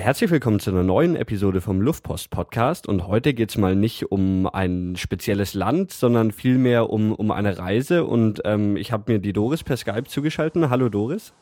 [0.00, 4.10] Herzlich willkommen zu einer neuen Episode vom Luftpost Podcast und heute geht es mal nicht
[4.10, 9.18] um ein spezielles Land, sondern vielmehr um, um eine Reise und ähm, ich habe mir
[9.18, 10.70] die Doris per Skype zugeschaltet.
[10.70, 11.34] Hallo Doris.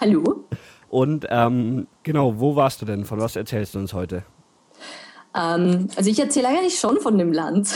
[0.00, 0.46] Hallo.
[0.88, 3.04] Und ähm, genau, wo warst du denn?
[3.04, 4.22] Von was erzählst du uns heute?
[5.34, 7.68] Ähm, also ich erzähle eigentlich schon von dem Land.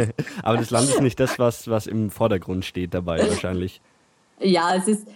[0.44, 3.80] Aber das Land ist nicht das, was, was im Vordergrund steht dabei wahrscheinlich.
[4.40, 5.08] Ja, es ist,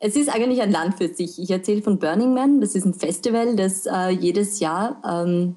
[0.00, 1.38] es ist eigentlich ein Land für sich.
[1.38, 2.60] Ich erzähle von Burning Man.
[2.60, 5.56] Das ist ein Festival, das äh, jedes Jahr ähm,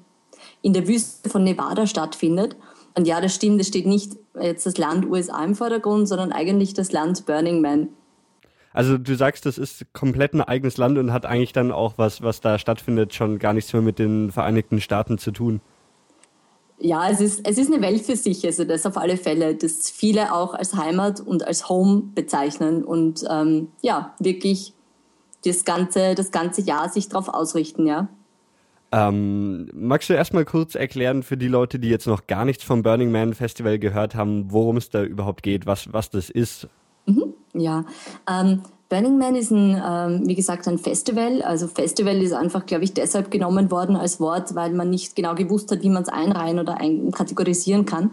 [0.60, 2.54] in der Wüste von Nevada stattfindet.
[2.94, 6.74] Und ja, das stimmt, es steht nicht jetzt das Land USA im Vordergrund, sondern eigentlich
[6.74, 7.88] das Land Burning Man.
[8.72, 12.22] Also du sagst, das ist komplett ein eigenes Land und hat eigentlich dann auch was,
[12.22, 15.60] was da stattfindet, schon gar nichts mehr mit den Vereinigten Staaten zu tun.
[16.84, 19.90] Ja, es ist, es ist eine Welt für sich, also das auf alle Fälle, das
[19.90, 24.74] viele auch als Heimat und als Home bezeichnen und ähm, ja, wirklich
[25.46, 28.08] das ganze, das ganze Jahr sich darauf ausrichten, ja.
[28.92, 32.82] Ähm, magst du erstmal kurz erklären für die Leute, die jetzt noch gar nichts vom
[32.82, 36.68] Burning Man Festival gehört haben, worum es da überhaupt geht, was, was das ist?
[37.06, 37.86] Mhm, ja,
[38.30, 38.60] ähm,
[38.94, 41.42] Burning Man ist ein, ähm, wie gesagt, ein Festival.
[41.42, 45.34] Also Festival ist einfach, glaube ich, deshalb genommen worden als Wort, weil man nicht genau
[45.34, 46.78] gewusst hat, wie man es einreihen oder
[47.10, 48.12] kategorisieren kann.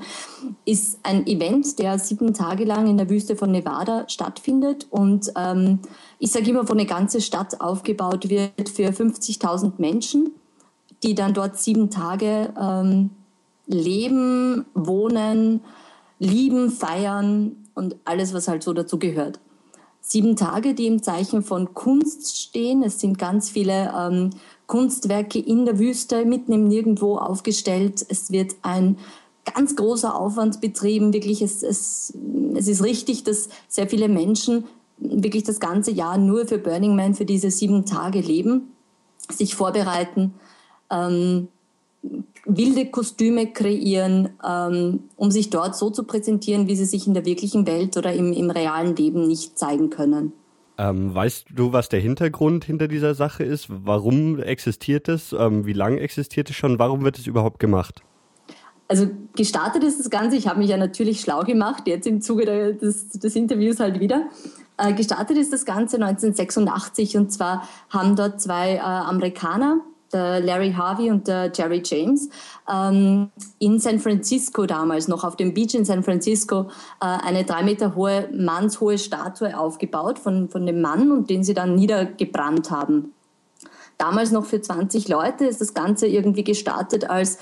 [0.65, 5.81] Ist ein Event, der sieben Tage lang in der Wüste von Nevada stattfindet und ähm,
[6.17, 10.31] ich sage immer, wo eine ganze Stadt aufgebaut wird für 50.000 Menschen,
[11.03, 13.11] die dann dort sieben Tage ähm,
[13.67, 15.61] leben, wohnen,
[16.17, 19.39] lieben, feiern und alles, was halt so dazu gehört
[20.11, 22.83] sieben Tage, die im Zeichen von Kunst stehen.
[22.83, 24.31] Es sind ganz viele ähm,
[24.67, 28.05] Kunstwerke in der Wüste, mitten im Nirgendwo aufgestellt.
[28.09, 28.97] Es wird ein
[29.55, 31.13] ganz großer Aufwand betrieben.
[31.13, 32.13] Wirklich, es, es,
[32.55, 34.65] es ist richtig, dass sehr viele Menschen
[34.97, 38.73] wirklich das ganze Jahr nur für Burning Man, für diese sieben Tage leben,
[39.29, 40.33] sich vorbereiten.
[40.89, 41.47] Ähm,
[42.45, 47.25] wilde Kostüme kreieren, ähm, um sich dort so zu präsentieren, wie sie sich in der
[47.25, 50.33] wirklichen Welt oder im, im realen Leben nicht zeigen können.
[50.77, 53.67] Ähm, weißt du, was der Hintergrund hinter dieser Sache ist?
[53.69, 55.33] Warum existiert es?
[55.33, 56.79] Ähm, wie lange existiert es schon?
[56.79, 58.01] Warum wird es überhaupt gemacht?
[58.87, 62.75] Also gestartet ist das Ganze, ich habe mich ja natürlich schlau gemacht, jetzt im Zuge
[62.75, 64.27] des, des Interviews halt wieder.
[64.77, 69.81] Äh, gestartet ist das Ganze 1986 und zwar haben dort zwei äh, Amerikaner
[70.13, 72.29] der Larry Harvey und der Jerry James,
[72.71, 73.29] ähm,
[73.59, 76.69] in San Francisco damals noch auf dem Beach in San Francisco
[77.01, 81.53] äh, eine drei Meter hohe, mannshohe Statue aufgebaut von, von dem Mann und den sie
[81.53, 83.13] dann niedergebrannt haben.
[83.97, 87.37] Damals noch für 20 Leute ist das Ganze irgendwie gestartet als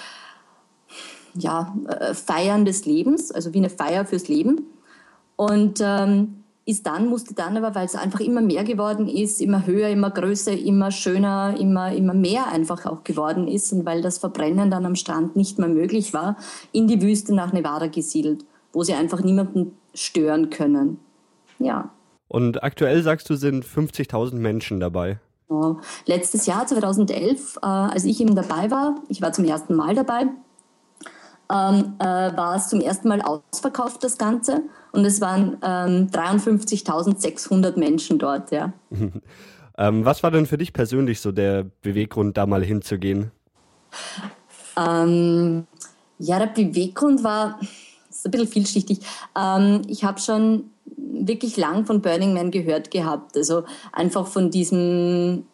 [1.34, 4.68] ja, äh, Feiern des Lebens, also wie eine Feier fürs Leben.
[5.36, 6.39] Und ähm,
[6.70, 10.12] ist dann, musste dann aber, weil es einfach immer mehr geworden ist, immer höher, immer
[10.12, 14.86] größer, immer schöner, immer, immer mehr einfach auch geworden ist und weil das Verbrennen dann
[14.86, 16.38] am Strand nicht mehr möglich war,
[16.72, 21.00] in die Wüste nach Nevada gesiedelt, wo sie einfach niemanden stören können.
[21.58, 21.90] Ja.
[22.28, 25.20] Und aktuell sagst du, sind 50.000 Menschen dabei.
[26.06, 30.28] Letztes Jahr, 2011, äh, als ich eben dabei war, ich war zum ersten Mal dabei,
[31.52, 34.64] ähm, äh, war es zum ersten Mal ausverkauft, das Ganze.
[34.92, 38.74] Und es waren ähm, 53.600 Menschen dort, ja.
[39.78, 43.32] ähm, was war denn für dich persönlich so der Beweggrund, da mal hinzugehen?
[44.78, 45.66] Ähm,
[46.20, 47.60] ja, der Beweggrund war,
[48.10, 49.00] ist ein bisschen vielschichtig.
[49.36, 53.36] Ähm, ich habe schon wirklich lang von Burning Man gehört gehabt.
[53.36, 55.46] Also einfach von diesem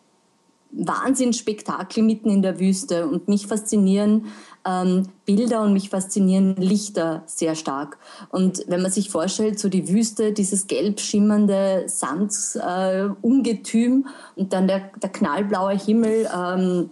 [0.71, 4.25] Wahnsinnsspektakel mitten in der Wüste und mich faszinieren
[4.65, 7.97] ähm, Bilder und mich faszinieren Lichter sehr stark.
[8.29, 14.67] Und wenn man sich vorstellt, so die Wüste, dieses gelb schimmernde Sandungetüm äh, und dann
[14.67, 16.89] der, der knallblaue Himmel, ähm,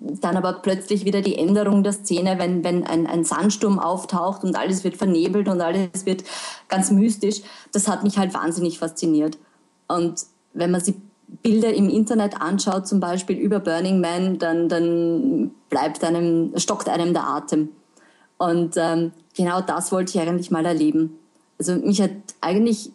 [0.00, 4.56] dann aber plötzlich wieder die Änderung der Szene, wenn, wenn ein, ein Sandsturm auftaucht und
[4.56, 6.24] alles wird vernebelt und alles wird
[6.68, 7.40] ganz mystisch,
[7.72, 9.38] das hat mich halt wahnsinnig fasziniert.
[9.88, 10.94] Und wenn man sich
[11.42, 17.12] Bilder im Internet anschaut, zum Beispiel über Burning Man, dann, dann bleibt einem, stockt einem
[17.12, 17.70] der Atem.
[18.38, 21.18] Und ähm, genau das wollte ich eigentlich mal erleben.
[21.58, 22.10] Also mich hat
[22.40, 22.90] eigentlich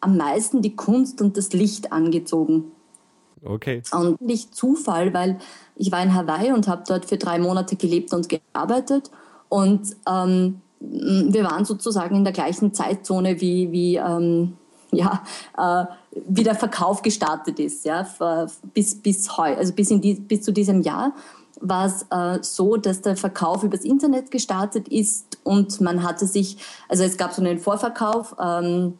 [0.00, 2.72] am meisten die Kunst und das Licht angezogen.
[3.42, 3.82] Okay.
[3.92, 5.38] Und nicht Zufall, weil
[5.76, 9.10] ich war in Hawaii und habe dort für drei Monate gelebt und gearbeitet.
[9.48, 14.56] Und ähm, wir waren sozusagen in der gleichen Zeitzone wie, wie ähm,
[14.92, 15.22] ja,
[15.56, 15.84] äh,
[16.26, 18.06] wie der Verkauf gestartet ist, ja,
[18.74, 21.12] bis, bis, heu, also bis, in die, bis zu diesem Jahr
[21.60, 26.56] war es äh, so, dass der Verkauf übers Internet gestartet ist und man hatte sich,
[26.88, 28.98] also es gab so einen Vorverkauf, ähm,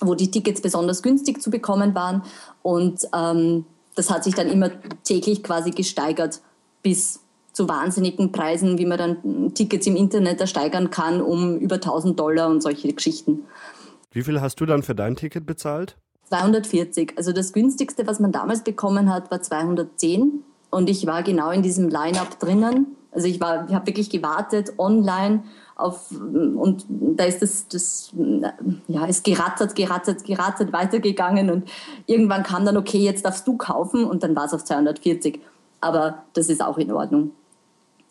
[0.00, 2.22] wo die Tickets besonders günstig zu bekommen waren
[2.62, 4.70] und ähm, das hat sich dann immer
[5.02, 6.40] täglich quasi gesteigert
[6.82, 7.20] bis
[7.52, 12.48] zu wahnsinnigen Preisen, wie man dann Tickets im Internet ersteigern kann, um über 1000 Dollar
[12.48, 13.44] und solche Geschichten.
[14.10, 15.96] Wie viel hast du dann für dein Ticket bezahlt?
[16.28, 17.14] 240.
[17.16, 20.44] Also das günstigste, was man damals bekommen hat, war 210.
[20.70, 22.96] Und ich war genau in diesem Line-up drinnen.
[23.10, 25.42] Also ich ich habe wirklich gewartet online
[25.76, 28.12] auf und da ist das, das
[28.88, 31.70] ja, ist gerattert, gerattert, gerattert weitergegangen und
[32.06, 35.40] irgendwann kam dann, okay, jetzt darfst du kaufen und dann war es auf 240.
[35.80, 37.30] Aber das ist auch in Ordnung.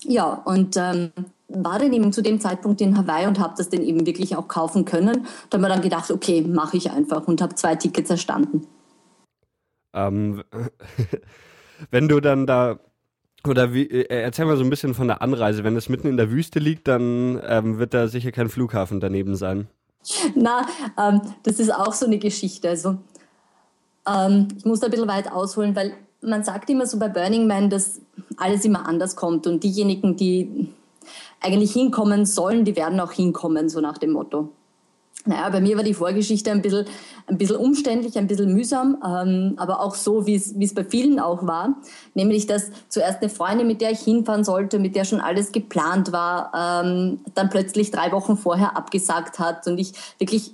[0.02, 1.12] Ja, und ähm,
[1.50, 4.48] war dann eben zu dem Zeitpunkt in Hawaii und habe das dann eben wirklich auch
[4.48, 5.26] kaufen können.
[5.50, 8.68] Da haben wir dann gedacht, okay, mache ich einfach und habe zwei Tickets erstanden.
[9.94, 10.44] Ähm,
[11.92, 12.80] wenn du dann da
[13.48, 15.64] oder wie, äh, erzähl mal so ein bisschen von der Anreise.
[15.64, 19.36] Wenn es mitten in der Wüste liegt, dann ähm, wird da sicher kein Flughafen daneben
[19.36, 19.68] sein.
[20.36, 20.66] Na,
[20.98, 22.70] ähm, das ist auch so eine Geschichte.
[22.70, 22.98] Also,
[24.08, 27.48] ähm, ich muss da ein bisschen weit ausholen, weil man sagt immer so bei Burning
[27.48, 28.02] Man, dass
[28.38, 30.74] alles immer anders kommt und diejenigen, die
[31.42, 34.50] eigentlich hinkommen sollen, die werden auch hinkommen, so nach dem Motto.
[35.28, 36.86] Naja, bei mir war die Vorgeschichte ein bisschen,
[37.28, 41.46] ein bisschen umständlich, ein bisschen mühsam, ähm, aber auch so, wie es, bei vielen auch
[41.46, 41.76] war.
[42.14, 46.14] Nämlich, dass zuerst eine Freundin, mit der ich hinfahren sollte, mit der schon alles geplant
[46.14, 50.54] war, ähm, dann plötzlich drei Wochen vorher abgesagt hat und ich wirklich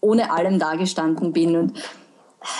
[0.00, 1.56] ohne allem dagestanden bin.
[1.56, 1.78] Und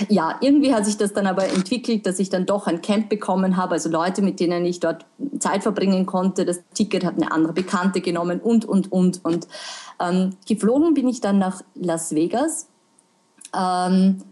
[0.09, 3.57] ja, irgendwie hat sich das dann aber entwickelt, dass ich dann doch ein Camp bekommen
[3.57, 5.07] habe, also Leute, mit denen ich dort
[5.39, 6.45] Zeit verbringen konnte.
[6.45, 9.25] Das Ticket hat eine andere Bekannte genommen und, und, und.
[9.25, 9.49] Und
[10.01, 12.69] ähm, geflogen bin ich dann nach Las Vegas.
[13.57, 14.23] Ähm,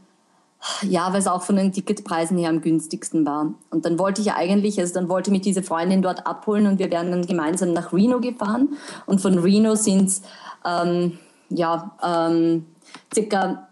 [0.83, 3.55] ja, weil es auch von den Ticketpreisen her am günstigsten war.
[3.71, 6.91] Und dann wollte ich eigentlich, also dann wollte mich diese Freundin dort abholen und wir
[6.91, 8.71] wären dann gemeinsam nach Reno gefahren.
[9.07, 10.23] Und von Reno sind es
[10.65, 11.19] ähm,
[11.49, 12.67] ja, ähm,
[13.15, 13.66] circa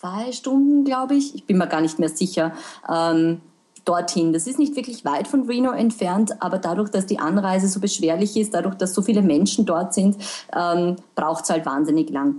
[0.00, 1.34] zwei Stunden, glaube ich.
[1.34, 2.52] Ich bin mir gar nicht mehr sicher.
[2.88, 3.42] Ähm,
[3.84, 4.32] dorthin.
[4.32, 8.36] Das ist nicht wirklich weit von Reno entfernt, aber dadurch, dass die Anreise so beschwerlich
[8.36, 10.16] ist, dadurch, dass so viele Menschen dort sind,
[10.54, 12.36] ähm, braucht es halt wahnsinnig lang.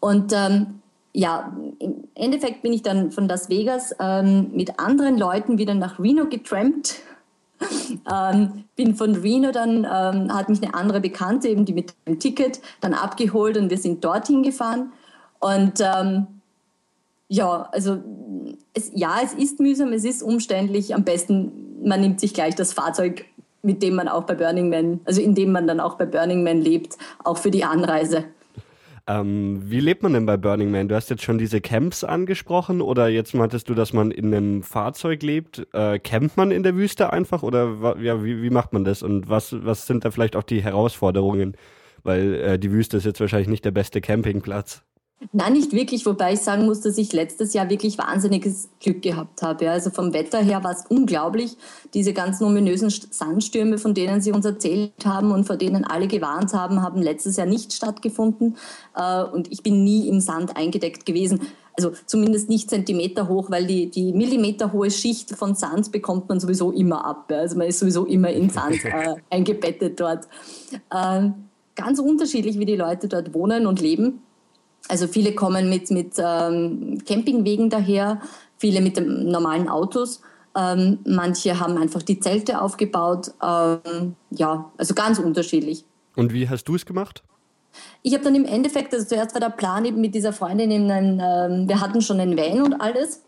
[0.00, 0.80] Und ähm,
[1.12, 5.98] ja, im Endeffekt bin ich dann von Las Vegas ähm, mit anderen Leuten wieder nach
[5.98, 6.96] Reno getrampt.
[8.12, 12.18] ähm, bin von Reno dann, ähm, hat mich eine andere Bekannte, eben die mit dem
[12.18, 14.92] Ticket, dann abgeholt und wir sind dorthin gefahren.
[15.40, 16.26] Und ähm,
[17.28, 18.02] ja, also
[18.74, 20.94] es, ja, es ist mühsam, es ist umständlich.
[20.94, 21.52] Am besten,
[21.84, 23.24] man nimmt sich gleich das Fahrzeug,
[23.62, 26.42] mit dem man auch bei Burning Man, also in dem man dann auch bei Burning
[26.42, 28.24] Man lebt, auch für die Anreise.
[29.06, 30.88] Ähm, wie lebt man denn bei Burning Man?
[30.88, 34.62] Du hast jetzt schon diese Camps angesprochen oder jetzt meintest du, dass man in einem
[34.62, 35.66] Fahrzeug lebt?
[35.72, 39.28] Äh, campt man in der Wüste einfach oder ja, wie, wie macht man das und
[39.30, 41.56] was, was sind da vielleicht auch die Herausforderungen?
[42.02, 44.82] Weil äh, die Wüste ist jetzt wahrscheinlich nicht der beste Campingplatz.
[45.32, 49.42] Nein, nicht wirklich, wobei ich sagen muss, dass ich letztes Jahr wirklich wahnsinniges Glück gehabt
[49.42, 49.68] habe.
[49.68, 51.56] Also vom Wetter her war es unglaublich.
[51.92, 56.52] Diese ganzen ominösen Sandstürme, von denen Sie uns erzählt haben und vor denen alle gewarnt
[56.52, 58.56] haben, haben letztes Jahr nicht stattgefunden.
[58.94, 61.40] Äh, und ich bin nie im Sand eingedeckt gewesen.
[61.76, 66.38] Also zumindest nicht Zentimeter hoch, weil die, die Millimeter hohe Schicht von Sand bekommt man
[66.38, 67.32] sowieso immer ab.
[67.32, 70.28] Also man ist sowieso immer in Sand äh, eingebettet dort.
[70.90, 71.30] Äh,
[71.74, 74.22] ganz unterschiedlich, wie die Leute dort wohnen und leben.
[74.88, 78.20] Also viele kommen mit, mit ähm, Campingwegen daher,
[78.56, 80.22] viele mit den normalen Autos.
[80.56, 83.32] Ähm, manche haben einfach die Zelte aufgebaut.
[83.42, 85.84] Ähm, ja, also ganz unterschiedlich.
[86.16, 87.22] Und wie hast du es gemacht?
[88.02, 90.90] Ich habe dann im Endeffekt, also zuerst war der Plan eben mit dieser Freundin, eben
[90.90, 93.22] ein, ähm, wir hatten schon einen Van und alles,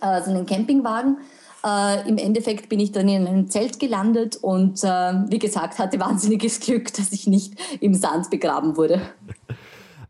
[0.00, 1.18] also einen Campingwagen.
[1.64, 4.86] Äh, Im Endeffekt bin ich dann in einem Zelt gelandet und äh,
[5.28, 9.00] wie gesagt hatte wahnsinniges Glück, dass ich nicht im Sand begraben wurde.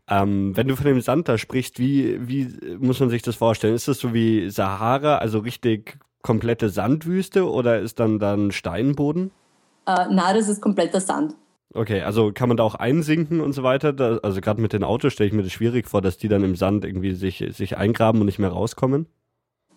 [0.09, 3.75] Ähm, wenn du von dem Sand da sprichst, wie, wie muss man sich das vorstellen?
[3.75, 9.31] Ist das so wie Sahara, also richtig komplette Sandwüste oder ist dann dann Steinboden?
[9.85, 11.35] Äh, nein, das ist kompletter Sand.
[11.73, 13.93] Okay, also kann man da auch einsinken und so weiter?
[13.93, 16.43] Da, also gerade mit den Autos stelle ich mir das schwierig vor, dass die dann
[16.43, 19.07] im Sand irgendwie sich, sich eingraben und nicht mehr rauskommen.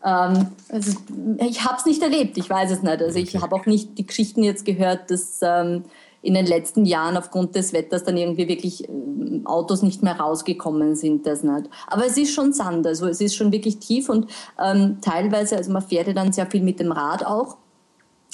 [0.05, 0.99] Ähm, also
[1.41, 3.01] ich habe es nicht erlebt, ich weiß es nicht.
[3.01, 5.85] Also ich habe auch nicht die Geschichten jetzt gehört, dass ähm,
[6.27, 10.97] in den letzten Jahren aufgrund des Wetters dann irgendwie wirklich ähm, Autos nicht mehr rausgekommen
[10.97, 11.71] sind, das nicht.
[11.87, 14.29] Aber es ist schon Sand, also es ist schon wirklich tief und
[14.61, 17.59] ähm, teilweise, also man fährt ja dann sehr viel mit dem Rad auch.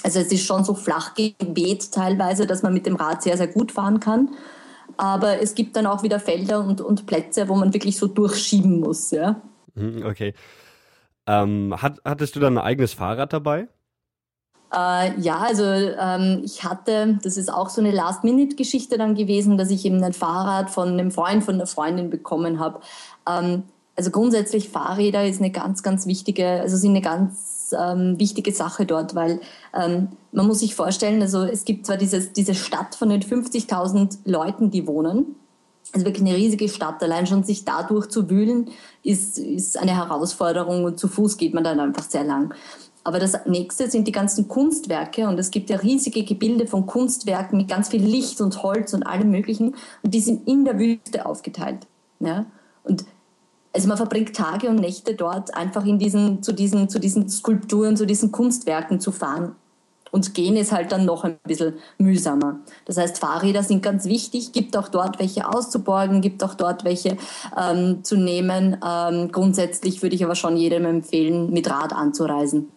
[0.02, 3.48] Also es ist schon so flach geweht teilweise, dass man mit dem Rad sehr, sehr
[3.48, 4.30] gut fahren kann.
[4.96, 8.80] Aber es gibt dann auch wieder Felder und, und Plätze, wo man wirklich so durchschieben
[8.80, 9.42] muss, ja.
[9.74, 10.32] Mhm, okay.
[11.26, 13.68] Ähm, hat, hattest du dann ein eigenes Fahrrad dabei?
[14.72, 19.70] Äh, ja, also ähm, ich hatte, das ist auch so eine Last-Minute-Geschichte dann gewesen, dass
[19.70, 22.80] ich eben ein Fahrrad von einem Freund, von einer Freundin bekommen habe.
[23.28, 23.64] Ähm,
[23.96, 28.86] also grundsätzlich Fahrräder ist eine ganz, ganz wichtige, also sind eine ganz ähm, wichtige Sache
[28.86, 29.40] dort, weil
[29.74, 34.20] ähm, man muss sich vorstellen, also es gibt zwar dieses, diese Stadt von den 50.000
[34.24, 35.36] Leuten, die wohnen,
[35.92, 37.02] also wirklich eine riesige Stadt.
[37.02, 38.70] Allein schon sich dadurch zu wühlen,
[39.02, 42.54] ist, ist eine Herausforderung und zu Fuß geht man dann einfach sehr lang.
[43.04, 47.56] Aber das nächste sind die ganzen Kunstwerke und es gibt ja riesige Gebilde von Kunstwerken
[47.56, 51.26] mit ganz viel Licht und Holz und allem Möglichen und die sind in der Wüste
[51.26, 51.86] aufgeteilt.
[52.20, 52.46] Ja?
[52.84, 53.04] Und
[53.74, 57.96] also man verbringt Tage und Nächte dort einfach in diesen, zu, diesen, zu diesen Skulpturen,
[57.96, 59.56] zu diesen Kunstwerken zu fahren.
[60.10, 62.60] Und gehen ist halt dann noch ein bisschen mühsamer.
[62.84, 67.16] Das heißt, Fahrräder sind ganz wichtig, gibt auch dort welche auszuborgen, gibt auch dort welche
[67.58, 68.76] ähm, zu nehmen.
[68.86, 72.68] Ähm, grundsätzlich würde ich aber schon jedem empfehlen, mit Rad anzureisen.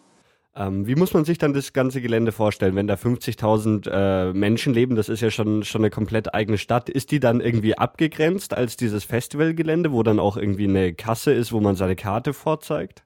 [0.57, 4.73] Ähm, wie muss man sich dann das ganze Gelände vorstellen, wenn da 50.000 äh, Menschen
[4.73, 4.95] leben?
[4.95, 6.87] Das ist ja schon, schon eine komplett eigene Stadt.
[6.87, 11.51] Ist die dann irgendwie abgegrenzt als dieses Festivalgelände, wo dann auch irgendwie eine Kasse ist,
[11.51, 13.03] wo man seine Karte vorzeigt?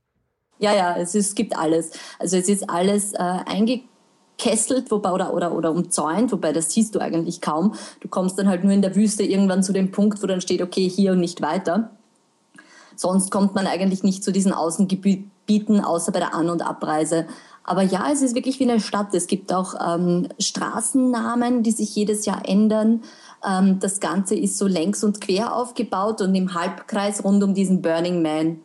[0.59, 1.91] Ja, ja, es, ist, es gibt alles.
[2.19, 6.99] Also es ist alles äh, eingekesselt wobei, oder, oder, oder umzäunt, wobei das siehst du
[6.99, 7.73] eigentlich kaum.
[8.01, 10.61] Du kommst dann halt nur in der Wüste irgendwann zu dem Punkt, wo dann steht,
[10.61, 11.97] okay, hier und nicht weiter.
[12.99, 17.27] Sonst kommt man eigentlich nicht zu diesen Außengebieten, außer bei der An- und Abreise.
[17.63, 19.13] Aber ja, es ist wirklich wie eine Stadt.
[19.13, 23.03] Es gibt auch ähm, Straßennamen, die sich jedes Jahr ändern.
[23.49, 27.81] Ähm, das Ganze ist so längs und quer aufgebaut und im Halbkreis rund um diesen
[27.81, 28.59] Burning Man.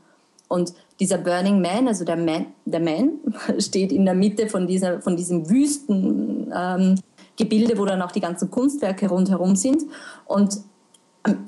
[0.48, 3.20] Und dieser Burning Man, also der Man, der Man
[3.58, 7.04] steht in der Mitte von, dieser, von diesem Wüstengebilde,
[7.36, 9.84] ähm, wo dann auch die ganzen Kunstwerke rundherum sind.
[10.26, 10.58] Und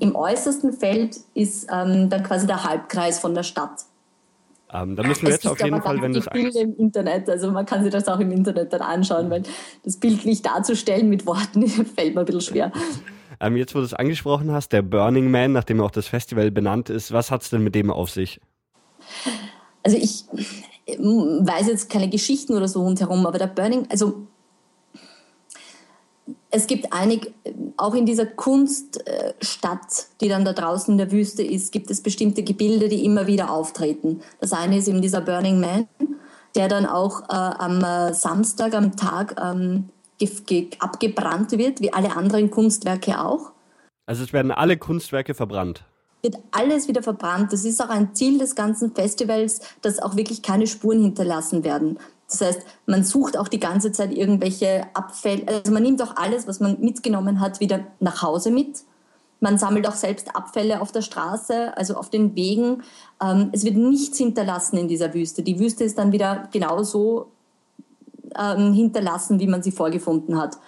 [0.00, 3.85] im äußersten Feld ist ähm, dann quasi der Halbkreis von der Stadt.
[4.73, 7.50] Ähm, da müssen wir es jetzt auf jeden Fall, wenn das Bilder im Internet, also
[7.52, 9.42] man kann sich das auch im Internet dann anschauen, weil
[9.85, 11.66] das bildlich darzustellen mit Worten
[11.97, 12.73] fällt mir ein bisschen schwer.
[13.38, 16.90] Ähm, jetzt, wo du es angesprochen hast, der Burning Man, nachdem auch das Festival benannt
[16.90, 18.40] ist, was hat es denn mit dem auf sich?
[19.83, 20.25] Also ich
[20.87, 24.26] weiß jetzt keine Geschichten oder so rundherum, aber der Burning, also
[26.57, 27.33] es gibt einig,
[27.77, 32.43] auch in dieser Kunststadt, die dann da draußen in der Wüste ist, gibt es bestimmte
[32.43, 34.23] Gebilde, die immer wieder auftreten.
[34.41, 35.87] Das eine ist eben dieser Burning Man,
[36.55, 39.91] der dann auch äh, am äh, Samstag, am Tag ähm,
[40.79, 43.53] abgebrannt wird, wie alle anderen Kunstwerke auch.
[44.07, 45.85] Also es werden alle Kunstwerke verbrannt
[46.23, 47.53] wird alles wieder verbrannt.
[47.53, 51.99] Das ist auch ein Ziel des ganzen Festivals, dass auch wirklich keine Spuren hinterlassen werden.
[52.28, 55.47] Das heißt, man sucht auch die ganze Zeit irgendwelche Abfälle.
[55.47, 58.83] Also man nimmt auch alles, was man mitgenommen hat, wieder nach Hause mit.
[59.38, 62.83] Man sammelt auch selbst Abfälle auf der Straße, also auf den Wegen.
[63.23, 65.42] Ähm, es wird nichts hinterlassen in dieser Wüste.
[65.42, 67.28] Die Wüste ist dann wieder genauso
[68.37, 70.59] ähm, hinterlassen, wie man sie vorgefunden hat.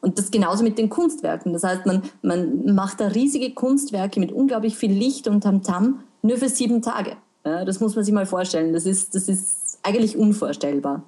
[0.00, 1.52] Und das genauso mit den Kunstwerken.
[1.52, 6.36] Das heißt, man, man macht da riesige Kunstwerke mit unglaublich viel Licht und Tamtam nur
[6.36, 7.16] für sieben Tage.
[7.42, 8.72] Das muss man sich mal vorstellen.
[8.72, 11.02] Das ist, das ist eigentlich unvorstellbar.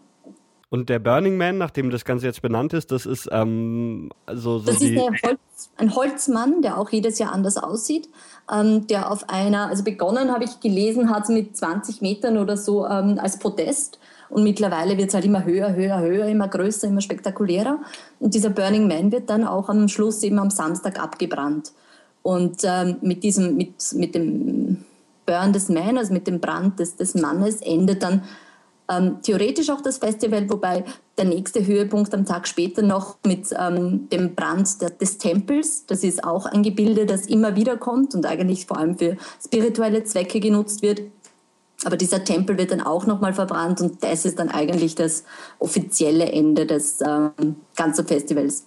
[0.71, 4.67] Und der Burning Man, nachdem das Ganze jetzt benannt ist, das ist ähm, so, so
[4.67, 8.09] Das ist Holz, ein Holzmann, der auch jedes Jahr anders aussieht,
[8.53, 12.87] ähm, der auf einer, also begonnen habe ich gelesen, hat mit 20 Metern oder so
[12.87, 13.99] ähm, als Podest
[14.31, 17.79] und mittlerweile wird es halt immer höher, höher, höher, immer größer, immer spektakulärer.
[18.21, 21.73] Und dieser Burning Man wird dann auch am Schluss eben am Samstag abgebrannt.
[22.23, 24.85] Und ähm, mit diesem, mit, mit dem
[25.25, 28.23] Burn des Man, also mit dem Brand des, des Mannes, endet dann
[28.91, 30.85] ähm, theoretisch auch das Festival, wobei
[31.17, 36.05] der nächste Höhepunkt am Tag später noch mit ähm, dem Brand der, des Tempels, das
[36.05, 40.41] ist auch ein Gebilde, das immer wieder kommt und eigentlich vor allem für spirituelle Zwecke
[40.41, 41.03] genutzt wird,
[41.85, 45.25] aber dieser Tempel wird dann auch nochmal verbrannt und das ist dann eigentlich das
[45.59, 48.65] offizielle Ende des ähm, ganzen Festivals.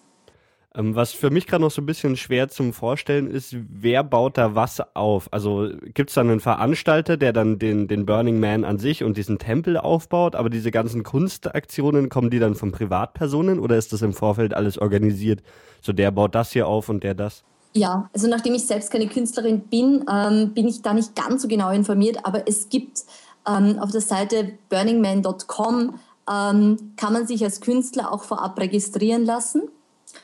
[0.74, 4.38] Ähm, was für mich gerade noch so ein bisschen schwer zum Vorstellen ist, wer baut
[4.38, 5.28] da was auf?
[5.32, 9.18] Also gibt es dann einen Veranstalter, der dann den, den Burning Man an sich und
[9.18, 14.02] diesen Tempel aufbaut, aber diese ganzen Kunstaktionen, kommen die dann von Privatpersonen oder ist das
[14.02, 15.42] im Vorfeld alles organisiert?
[15.82, 17.44] So der baut das hier auf und der das?
[17.74, 21.48] Ja, also nachdem ich selbst keine Künstlerin bin, ähm, bin ich da nicht ganz so
[21.48, 23.04] genau informiert, aber es gibt
[23.48, 25.96] ähm, auf der Seite burningman.com
[26.30, 29.64] ähm, kann man sich als Künstler auch vorab registrieren lassen.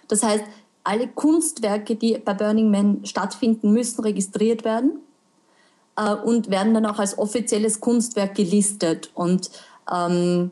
[0.07, 0.43] Das heißt,
[0.83, 4.99] alle Kunstwerke, die bei Burning Man stattfinden, müssen registriert werden
[5.97, 9.11] äh, und werden dann auch als offizielles Kunstwerk gelistet.
[9.13, 9.49] Und
[9.93, 10.51] ähm,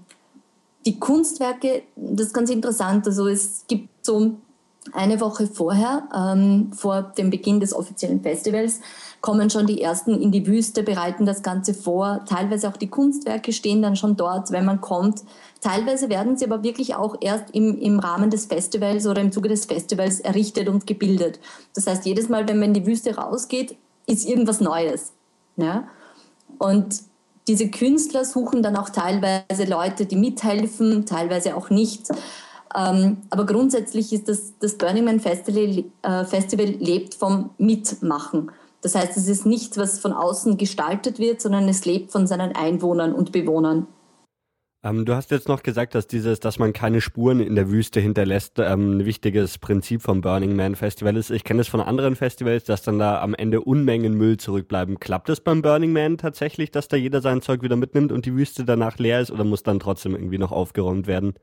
[0.86, 4.36] die Kunstwerke, das ist ganz interessant, also es gibt so
[4.94, 8.82] eine Woche vorher, ähm, vor dem Beginn des offiziellen Festivals,
[9.22, 12.24] kommen schon die ersten in die Wüste, bereiten das Ganze vor.
[12.28, 15.24] Teilweise auch die Kunstwerke stehen dann schon dort, wenn man kommt.
[15.66, 19.50] Teilweise werden sie aber wirklich auch erst im, im Rahmen des Festivals oder im Zuge
[19.50, 21.40] des Festivals errichtet und gebildet.
[21.74, 25.14] Das heißt, jedes Mal, wenn man in die Wüste rausgeht, ist irgendwas Neues.
[25.56, 25.88] Ja?
[26.60, 27.02] Und
[27.48, 32.10] diese Künstler suchen dann auch teilweise Leute, die mithelfen, teilweise auch nicht.
[32.76, 38.52] Ähm, aber grundsätzlich ist das, das Burning Man Festival, äh, Festival lebt vom Mitmachen.
[38.84, 42.56] Das heißt, es ist nichts, was von außen gestaltet wird, sondern es lebt von seinen
[42.56, 43.88] Einwohnern und Bewohnern.
[44.86, 48.00] Ähm, du hast jetzt noch gesagt, dass dieses, dass man keine Spuren in der Wüste
[48.00, 51.32] hinterlässt, ähm, ein wichtiges Prinzip vom Burning Man Festival ist.
[51.32, 55.00] Ich kenne es von anderen Festivals, dass dann da am Ende Unmengen Müll zurückbleiben.
[55.00, 58.36] Klappt es beim Burning Man tatsächlich, dass da jeder sein Zeug wieder mitnimmt und die
[58.36, 61.34] Wüste danach leer ist oder muss dann trotzdem irgendwie noch aufgeräumt werden?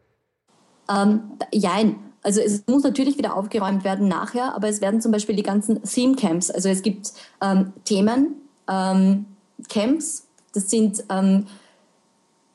[0.89, 1.23] Ähm,
[1.53, 1.97] jein.
[2.23, 5.83] Also es muss natürlich wieder aufgeräumt werden nachher, aber es werden zum Beispiel die ganzen
[5.83, 8.37] Theme Camps, also es gibt ähm, Themen,
[8.71, 9.27] ähm,
[9.69, 11.47] Camps, das sind ähm,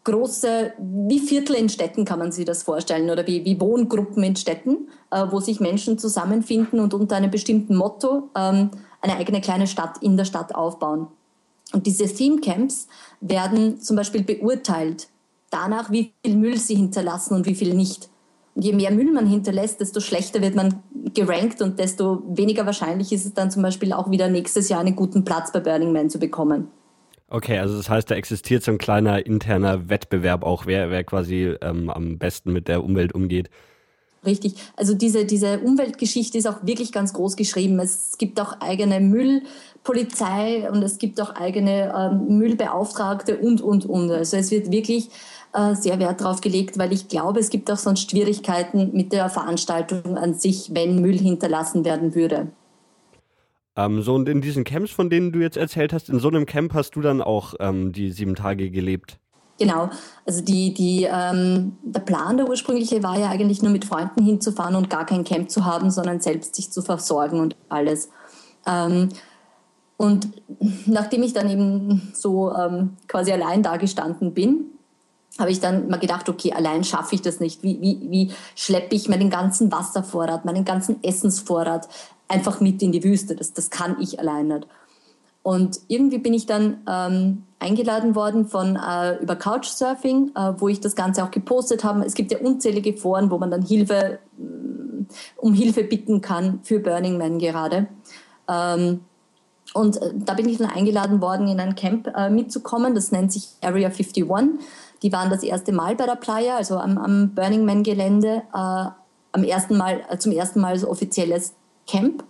[0.08, 4.36] große, wie Viertel in Städten kann man sich das vorstellen oder wie, wie Wohngruppen in
[4.36, 8.72] Städten, äh, wo sich Menschen zusammenfinden und unter einem bestimmten Motto ähm,
[9.02, 11.08] eine eigene kleine Stadt in der Stadt aufbauen.
[11.74, 12.88] Und diese Theme Camps
[13.20, 15.10] werden zum Beispiel beurteilt
[15.50, 18.10] danach, wie viel Müll sie hinterlassen und wie viel nicht.
[18.56, 20.82] Und je mehr Müll man hinterlässt, desto schlechter wird man
[21.14, 24.96] gerankt und desto weniger wahrscheinlich ist es dann zum Beispiel auch wieder nächstes Jahr einen
[24.96, 26.70] guten Platz bei Burning Man zu bekommen.
[27.30, 31.56] Okay, also das heißt, da existiert so ein kleiner interner Wettbewerb auch, wer, wer quasi
[31.62, 33.50] ähm, am besten mit der Umwelt umgeht.
[34.26, 34.56] Richtig.
[34.76, 37.80] Also diese, diese Umweltgeschichte ist auch wirklich ganz groß geschrieben.
[37.80, 44.10] Es gibt auch eigene Müllpolizei und es gibt auch eigene ähm, Müllbeauftragte und, und, und.
[44.12, 45.10] Also es wird wirklich
[45.54, 49.30] äh, sehr Wert darauf gelegt, weil ich glaube, es gibt auch sonst Schwierigkeiten mit der
[49.30, 52.48] Veranstaltung an sich, wenn Müll hinterlassen werden würde.
[53.78, 56.48] Ähm, so, und in diesen Camps, von denen du jetzt erzählt hast, in so einem
[56.48, 59.20] Camp hast du dann auch ähm, die sieben Tage gelebt?
[59.60, 59.90] Genau,
[60.26, 64.76] also die, die, ähm, der Plan, der ursprüngliche, war ja eigentlich nur mit Freunden hinzufahren
[64.76, 68.10] und gar kein Camp zu haben, sondern selbst sich zu versorgen und alles.
[68.68, 69.10] Ähm,
[69.96, 70.28] und
[70.86, 74.77] nachdem ich dann eben so ähm, quasi allein da gestanden bin,
[75.40, 77.64] habe ich dann mal gedacht, okay, allein schaffe ich das nicht.
[77.64, 81.88] Wie, wie, wie schleppe ich meinen ganzen Wasservorrat, meinen ganzen Essensvorrat
[82.28, 83.36] einfach mit in die Wüste?
[83.36, 84.68] Das, das kann ich allein nicht.
[85.44, 90.82] Und irgendwie bin ich dann ähm, eingeladen worden von äh, über Couchsurfing, äh, wo ich
[90.82, 92.04] das Ganze auch gepostet habe.
[92.04, 95.06] Es gibt ja unzählige Foren, wo man dann Hilfe mm,
[95.38, 97.88] um Hilfe bitten kann für Burning Man gerade.
[98.50, 99.02] Ähm,
[99.74, 102.94] und äh, da bin ich dann eingeladen worden, in ein Camp äh, mitzukommen.
[102.94, 104.26] Das nennt sich Area 51.
[105.04, 108.88] Die waren das erste Mal bei der Playa, also am, am Burning Man Gelände, äh,
[109.32, 111.54] am ersten Mal, äh, zum ersten Mal so offizielles
[111.86, 112.24] Camp.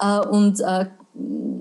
[0.00, 0.86] Äh, und äh,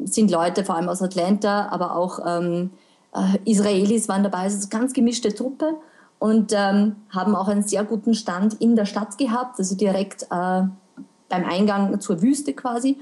[0.05, 2.71] sind Leute vor allem aus Atlanta, aber auch ähm,
[3.13, 5.75] äh, Israelis waren dabei, also ganz gemischte Truppe
[6.19, 10.25] und ähm, haben auch einen sehr guten Stand in der Stadt gehabt, also direkt äh,
[11.29, 12.97] beim Eingang zur Wüste quasi.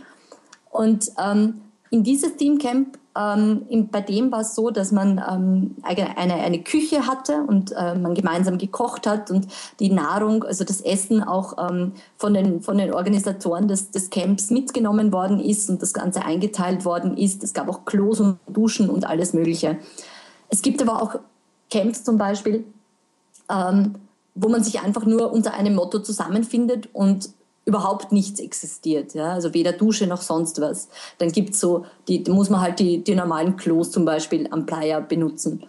[0.70, 6.36] Und ähm, in dieses Teamcamp ähm, bei dem war es so, dass man ähm, eine,
[6.36, 9.48] eine Küche hatte und äh, man gemeinsam gekocht hat und
[9.80, 14.50] die Nahrung, also das Essen auch ähm, von, den, von den Organisatoren des, des Camps
[14.50, 17.44] mitgenommen worden ist und das Ganze eingeteilt worden ist.
[17.44, 19.78] Es gab auch Klos und Duschen und alles Mögliche.
[20.48, 21.20] Es gibt aber auch
[21.70, 22.64] Camps zum Beispiel,
[23.50, 23.96] ähm,
[24.36, 27.30] wo man sich einfach nur unter einem Motto zusammenfindet und
[27.72, 30.90] überhaupt nichts existiert, ja, also weder Dusche noch sonst was.
[31.18, 35.00] Dann gibt's so, die, muss man halt die, die normalen Klos zum Beispiel am Playa
[35.00, 35.64] benutzen.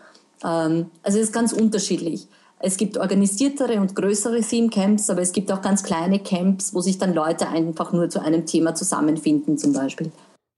[0.44, 2.26] Ähm, also es ist ganz unterschiedlich.
[2.58, 6.98] Es gibt organisiertere und größere Theme-Camps, aber es gibt auch ganz kleine Camps, wo sich
[6.98, 10.10] dann Leute einfach nur zu einem Thema zusammenfinden zum Beispiel.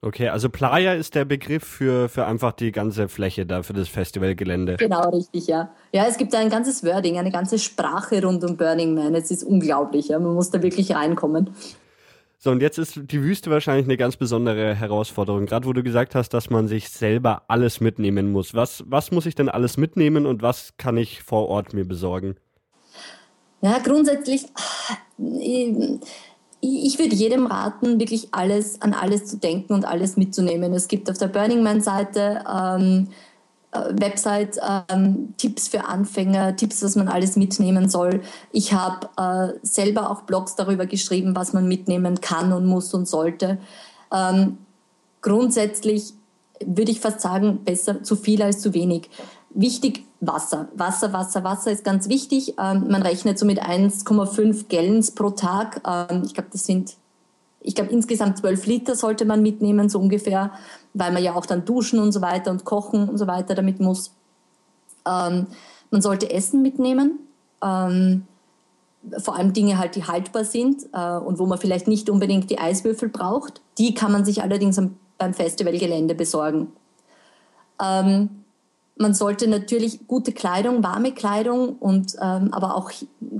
[0.04, 3.88] Okay, also Playa ist der Begriff für, für einfach die ganze Fläche da, für das
[3.88, 4.76] Festivalgelände.
[4.76, 5.70] Genau, richtig, ja.
[5.92, 9.14] Ja, es gibt da ein ganzes Wording, eine ganze Sprache rund um Burning Man.
[9.14, 10.18] Es ist unglaublich, ja.
[10.18, 11.54] Man muss da wirklich reinkommen.
[12.36, 15.46] So, und jetzt ist die Wüste wahrscheinlich eine ganz besondere Herausforderung.
[15.46, 18.52] Gerade wo du gesagt hast, dass man sich selber alles mitnehmen muss.
[18.52, 22.36] Was, was muss ich denn alles mitnehmen und was kann ich vor Ort mir besorgen?
[23.62, 24.44] Ja, grundsätzlich,
[26.64, 30.72] ich würde jedem raten, wirklich alles an alles zu denken und alles mitzunehmen.
[30.72, 33.08] Es gibt auf der Burning Man Seite ähm,
[33.72, 38.22] äh, Website ähm, Tipps für Anfänger, Tipps, was man alles mitnehmen soll.
[38.52, 43.06] Ich habe äh, selber auch Blogs darüber geschrieben, was man mitnehmen kann und muss und
[43.08, 43.58] sollte.
[44.12, 44.58] Ähm,
[45.20, 46.14] grundsätzlich
[46.64, 49.10] würde ich fast sagen, besser zu viel als zu wenig.
[49.54, 50.68] Wichtig Wasser.
[50.74, 52.54] Wasser, Wasser, Wasser ist ganz wichtig.
[52.58, 55.80] Ähm, man rechnet so mit 1,5 Gallons pro Tag.
[55.86, 56.96] Ähm, ich glaube, das sind,
[57.60, 60.52] ich glaube, insgesamt 12 Liter sollte man mitnehmen, so ungefähr,
[60.92, 63.78] weil man ja auch dann duschen und so weiter und kochen und so weiter damit
[63.78, 64.12] muss.
[65.06, 65.46] Ähm,
[65.90, 67.20] man sollte Essen mitnehmen.
[67.62, 68.26] Ähm,
[69.18, 72.58] vor allem Dinge halt, die haltbar sind äh, und wo man vielleicht nicht unbedingt die
[72.58, 73.60] Eiswürfel braucht.
[73.78, 76.72] Die kann man sich allerdings am, beim Festivalgelände besorgen.
[77.80, 78.43] Ähm,
[78.96, 82.92] man sollte natürlich gute Kleidung, warme Kleidung und ähm, aber auch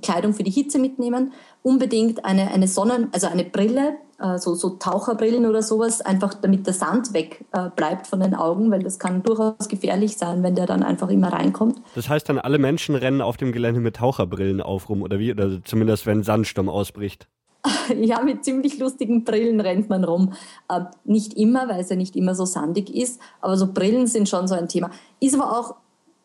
[0.03, 1.33] Kleidung für die Hitze mitnehmen.
[1.63, 6.67] Unbedingt eine, eine Sonnen-, also eine Brille, äh, so, so Taucherbrillen oder sowas, einfach damit
[6.67, 10.57] der Sand weg äh, bleibt von den Augen, weil das kann durchaus gefährlich sein, wenn
[10.57, 11.81] der dann einfach immer reinkommt.
[11.95, 15.31] Das heißt dann, alle Menschen rennen auf dem Gelände mit Taucherbrillen auf rum oder wie?
[15.33, 17.29] Oder zumindest, wenn Sandsturm ausbricht.
[18.01, 20.35] ja, mit ziemlich lustigen Brillen rennt man rum.
[20.69, 24.29] Äh, nicht immer, weil es ja nicht immer so sandig ist, aber so Brillen sind
[24.29, 24.91] schon so ein Thema.
[25.21, 25.77] Ist aber auch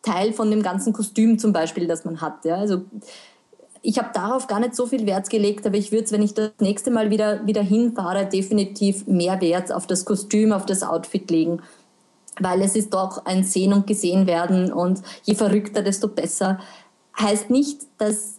[0.02, 2.46] Teil von dem ganzen Kostüm zum Beispiel, das man hat.
[2.46, 2.56] Ja?
[2.56, 2.82] Also
[3.82, 6.34] ich habe darauf gar nicht so viel Wert gelegt, aber ich würde es, wenn ich
[6.34, 11.30] das nächste Mal wieder, wieder hinfahre, definitiv mehr Wert auf das Kostüm, auf das Outfit
[11.32, 11.62] legen.
[12.40, 16.60] Weil es ist doch ein Sehen und Gesehen werden und je verrückter, desto besser.
[17.20, 18.39] Heißt nicht, dass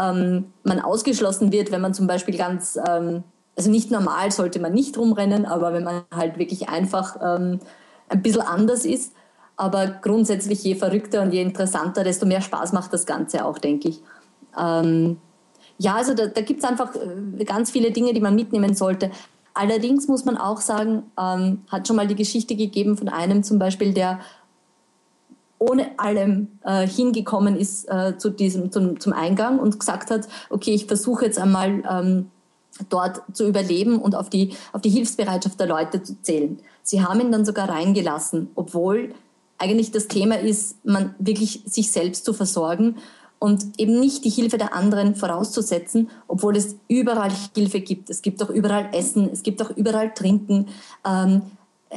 [0.00, 3.24] ähm, man ausgeschlossen wird, wenn man zum Beispiel ganz, ähm,
[3.56, 7.60] also nicht normal sollte man nicht rumrennen, aber wenn man halt wirklich einfach ähm,
[8.08, 9.12] ein bisschen anders ist.
[9.56, 13.88] Aber grundsätzlich, je verrückter und je interessanter, desto mehr Spaß macht das Ganze auch, denke
[13.88, 14.02] ich.
[14.58, 15.16] Ähm,
[15.78, 19.10] ja, also da, da gibt es einfach äh, ganz viele Dinge, die man mitnehmen sollte.
[19.54, 23.58] Allerdings muss man auch sagen, ähm, hat schon mal die Geschichte gegeben von einem zum
[23.58, 24.20] Beispiel, der
[25.58, 30.72] ohne allem äh, hingekommen ist äh, zu diesem, zum, zum Eingang und gesagt hat, okay,
[30.72, 32.30] ich versuche jetzt einmal ähm,
[32.88, 36.58] dort zu überleben und auf die, auf die Hilfsbereitschaft der Leute zu zählen.
[36.82, 39.14] Sie haben ihn dann sogar reingelassen, obwohl
[39.58, 42.96] eigentlich das Thema ist, man wirklich sich selbst zu versorgen
[43.38, 48.10] und eben nicht die Hilfe der anderen vorauszusetzen, obwohl es überall Hilfe gibt.
[48.10, 50.68] Es gibt auch überall Essen, es gibt auch überall Trinken.
[51.06, 51.42] Ähm,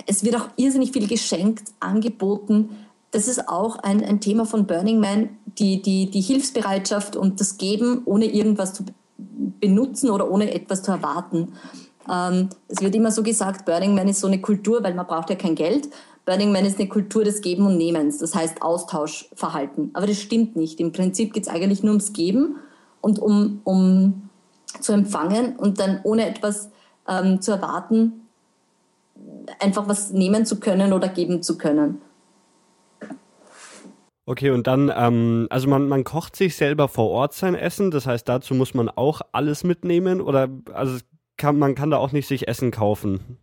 [0.05, 2.69] es wird auch irrsinnig viel geschenkt, angeboten
[3.11, 7.57] das ist auch ein, ein Thema von Burning Man, die, die, die Hilfsbereitschaft und das
[7.57, 8.83] Geben, ohne irgendwas zu
[9.17, 11.53] benutzen oder ohne etwas zu erwarten.
[12.09, 15.29] Ähm, es wird immer so gesagt, Burning Man ist so eine Kultur, weil man braucht
[15.29, 15.89] ja kein Geld.
[16.25, 19.91] Burning Man ist eine Kultur des Geben und Nehmens, das heißt Austauschverhalten.
[19.93, 20.79] Aber das stimmt nicht.
[20.79, 22.57] Im Prinzip geht es eigentlich nur ums Geben
[23.01, 24.29] und um, um
[24.79, 26.69] zu empfangen und dann ohne etwas
[27.07, 28.27] ähm, zu erwarten,
[29.59, 32.01] einfach was nehmen zu können oder geben zu können.
[34.29, 38.05] Okay, und dann, ähm, also man, man kocht sich selber vor Ort sein Essen, das
[38.05, 40.99] heißt, dazu muss man auch alles mitnehmen oder also
[41.35, 43.39] kann, man kann da auch nicht sich Essen kaufen?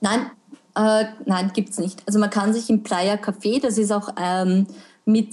[0.00, 0.30] Nein,
[0.76, 2.02] äh, nein, gibt's nicht.
[2.06, 4.66] Also man kann sich im Playa Café, das ist auch ähm,
[5.04, 5.28] mit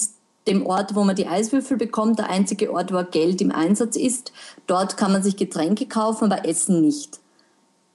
[0.46, 4.34] dem Ort, wo man die Eiswürfel bekommt, der einzige Ort, wo Geld im Einsatz ist.
[4.66, 7.22] Dort kann man sich Getränke kaufen, aber Essen nicht.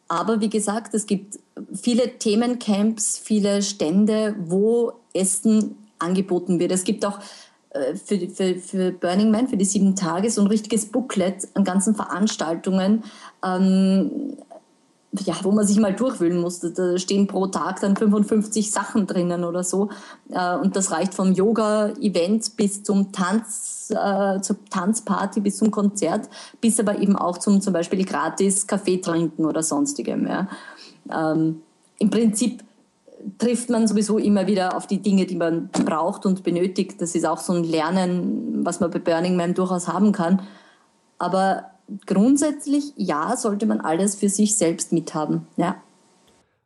[0.09, 1.39] Aber wie gesagt, es gibt
[1.75, 6.73] viele Themencamps, viele Stände, wo Essen angeboten wird.
[6.73, 7.19] Es gibt auch
[7.73, 11.65] äh, für, für, für Burning Man, für die sieben Tage, so ein richtiges Booklet an
[11.65, 13.05] ganzen Veranstaltungen,
[13.45, 14.37] ähm,
[15.25, 16.71] ja, wo man sich mal durchwühlen musste.
[16.71, 19.91] Da stehen pro Tag dann 55 Sachen drinnen oder so.
[20.31, 26.29] Äh, und das reicht vom Yoga-Event bis zum Tanz, äh, zur Tanzparty, bis zum Konzert,
[26.61, 30.27] bis aber eben auch zum zum Beispiel gratis Kaffee trinken oder sonstigem.
[30.27, 30.49] Ja.
[31.11, 31.63] Ähm,
[31.99, 32.63] Im Prinzip
[33.39, 37.01] trifft man sowieso immer wieder auf die Dinge, die man braucht und benötigt.
[37.01, 40.43] Das ist auch so ein Lernen, was man bei Burning Man durchaus haben kann.
[41.19, 41.71] Aber
[42.07, 45.77] grundsätzlich, ja, sollte man alles für sich selbst mithaben, ja.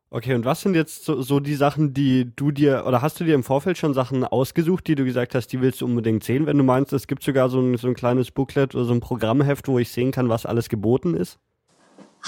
[0.09, 3.25] Okay, und was sind jetzt so, so, die Sachen, die du dir, oder hast du
[3.25, 6.47] dir im Vorfeld schon Sachen ausgesucht, die du gesagt hast, die willst du unbedingt sehen,
[6.47, 9.01] wenn du meinst, es gibt sogar so ein, so ein kleines Booklet oder so ein
[9.01, 11.39] Programmheft, wo ich sehen kann, was alles geboten ist?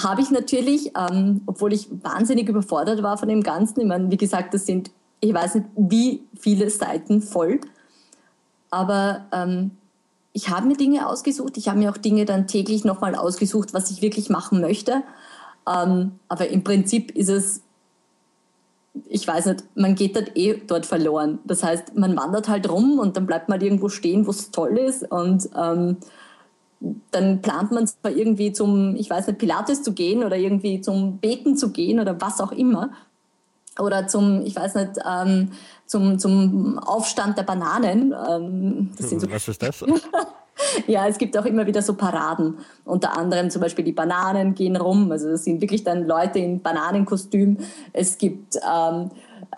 [0.03, 3.81] Habe ich natürlich, ähm, obwohl ich wahnsinnig überfordert war von dem Ganzen.
[3.81, 7.59] Ich meine, wie gesagt, das sind, ich weiß nicht, wie viele Seiten voll.
[8.71, 9.71] Aber ähm,
[10.33, 11.57] ich habe mir Dinge ausgesucht.
[11.57, 15.03] Ich habe mir auch Dinge dann täglich nochmal ausgesucht, was ich wirklich machen möchte.
[15.67, 17.61] Ähm, aber im Prinzip ist es,
[19.07, 21.39] ich weiß nicht, man geht dort eh dort verloren.
[21.45, 24.77] Das heißt, man wandert halt rum und dann bleibt man irgendwo stehen, wo es toll
[24.77, 25.09] ist.
[25.11, 25.97] Und ähm,
[27.11, 31.17] dann plant man zwar irgendwie zum, ich weiß nicht, Pilates zu gehen oder irgendwie zum
[31.17, 32.91] Beten zu gehen oder was auch immer.
[33.77, 35.51] Oder zum, ich weiß nicht, ähm,
[35.85, 38.13] zum, zum Aufstand der Bananen.
[38.29, 39.85] Ähm, so was ist das?
[40.87, 42.57] ja, es gibt auch immer wieder so Paraden.
[42.85, 45.11] Unter anderem zum Beispiel die Bananen gehen rum.
[45.11, 47.57] Also das sind wirklich dann Leute in Bananenkostüm.
[47.93, 49.11] Es gibt ähm,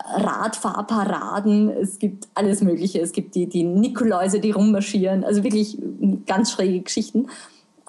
[0.04, 3.00] Radfahrparaden, es gibt alles Mögliche.
[3.00, 5.78] Es gibt die, die Nikoläuse, die rummarschieren, also wirklich
[6.26, 7.28] ganz schräge Geschichten.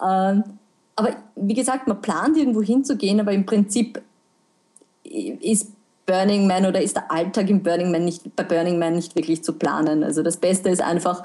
[0.02, 0.44] Ähm,
[0.96, 4.02] aber wie gesagt, man plant irgendwo hinzugehen, aber im Prinzip
[5.04, 5.72] ist
[6.06, 9.44] Burning Man oder ist der Alltag im Burning Man nicht, bei Burning Man nicht wirklich
[9.44, 10.04] zu planen.
[10.04, 11.24] Also das Beste ist einfach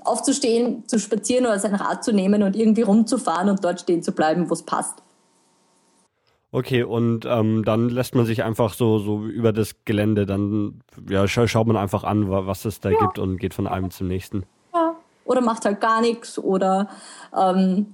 [0.00, 4.12] aufzustehen, zu spazieren oder sein Rad zu nehmen und irgendwie rumzufahren und dort stehen zu
[4.12, 5.02] bleiben, wo es passt.
[6.50, 11.28] Okay, und ähm, dann lässt man sich einfach so, so über das Gelände, dann ja,
[11.28, 12.98] scha schaut man einfach an, was es da ja.
[12.98, 14.44] gibt und geht von einem zum nächsten.
[14.72, 14.94] Ja,
[15.26, 16.88] oder macht halt gar nichts oder
[17.38, 17.88] ähm,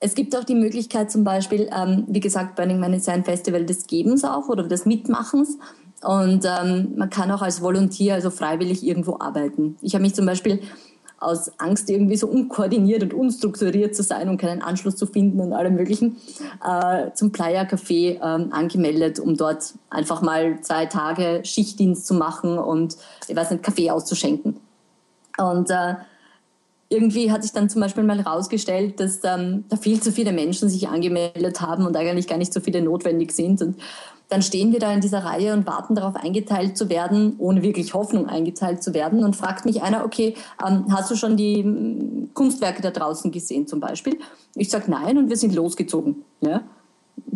[0.00, 3.24] es gibt auch die Möglichkeit zum Beispiel, ähm, wie gesagt, Burning Man ist ja ein
[3.24, 5.58] Festival des Gebens auch oder des Mitmachens.
[6.02, 9.76] Und ähm, man kann auch als Volontier, also freiwillig irgendwo arbeiten.
[9.80, 10.60] Ich habe mich zum Beispiel
[11.18, 15.52] aus Angst, irgendwie so unkoordiniert und unstrukturiert zu sein und keinen Anschluss zu finden und
[15.52, 16.16] allem Möglichen,
[16.64, 22.58] äh, zum Playa Café ähm, angemeldet, um dort einfach mal zwei Tage Schichtdienst zu machen
[22.58, 22.96] und,
[23.28, 24.56] ich weiß nicht, Kaffee auszuschenken.
[25.38, 25.94] Und äh,
[26.88, 30.68] irgendwie hat sich dann zum Beispiel mal herausgestellt, dass ähm, da viel zu viele Menschen
[30.68, 33.60] sich angemeldet haben und eigentlich gar nicht so viele notwendig sind.
[33.60, 33.76] Und
[34.28, 37.94] dann stehen wir da in dieser Reihe und warten darauf, eingeteilt zu werden, ohne wirklich
[37.94, 39.22] Hoffnung eingeteilt zu werden.
[39.22, 40.34] Und fragt mich einer, okay,
[40.66, 44.18] ähm, hast du schon die ähm, Kunstwerke da draußen gesehen zum Beispiel?
[44.54, 46.24] Ich sage nein und wir sind losgezogen.
[46.40, 46.62] Ja?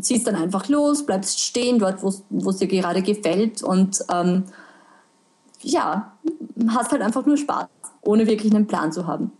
[0.00, 4.44] Ziehst dann einfach los, bleibst stehen dort, wo es dir gerade gefällt und ähm,
[5.62, 6.12] ja,
[6.68, 7.66] hast halt einfach nur Spaß,
[8.02, 9.32] ohne wirklich einen Plan zu haben.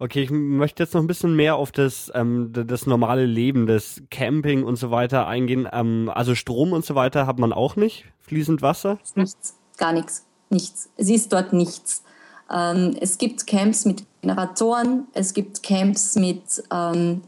[0.00, 4.00] Okay, ich möchte jetzt noch ein bisschen mehr auf das, ähm, das normale Leben, das
[4.10, 5.68] Camping und so weiter eingehen.
[5.72, 8.98] Ähm, also Strom und so weiter hat man auch nicht, fließend Wasser?
[9.16, 10.88] Nichts, gar nichts, nichts.
[10.96, 12.04] Es ist dort nichts.
[12.48, 17.22] Ähm, es gibt Camps mit Generatoren, es gibt Camps mit ähm,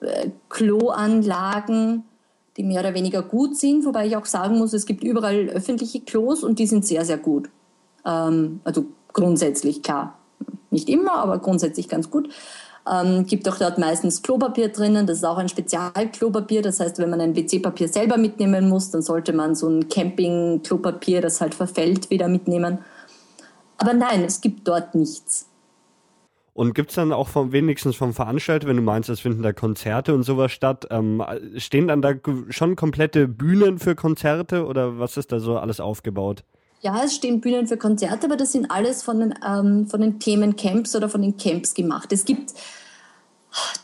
[0.00, 2.02] äh, Kloanlagen,
[2.56, 6.00] die mehr oder weniger gut sind, wobei ich auch sagen muss, es gibt überall öffentliche
[6.00, 7.48] Klos und die sind sehr, sehr gut.
[8.04, 10.19] Ähm, also grundsätzlich klar
[10.70, 12.28] nicht immer, aber grundsätzlich ganz gut.
[12.90, 15.06] Ähm, gibt auch dort meistens Klopapier drinnen.
[15.06, 16.62] Das ist auch ein Spezialklopapier.
[16.62, 21.20] Das heißt, wenn man ein WC-Papier selber mitnehmen muss, dann sollte man so ein Camping-Klopapier,
[21.20, 22.78] das halt verfällt, wieder mitnehmen.
[23.76, 25.46] Aber nein, es gibt dort nichts.
[26.52, 29.52] Und gibt es dann auch vom, wenigstens vom Veranstalter, wenn du meinst, es finden da
[29.52, 31.22] Konzerte und sowas statt, ähm,
[31.56, 32.14] stehen dann da
[32.48, 36.44] schon komplette Bühnen für Konzerte oder was ist da so alles aufgebaut?
[36.82, 40.18] Ja, es stehen Bühnen für Konzerte, aber das sind alles von den, ähm, von den
[40.18, 42.10] Themencamps oder von den Camps gemacht.
[42.12, 42.54] Es gibt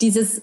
[0.01, 0.41] dieses,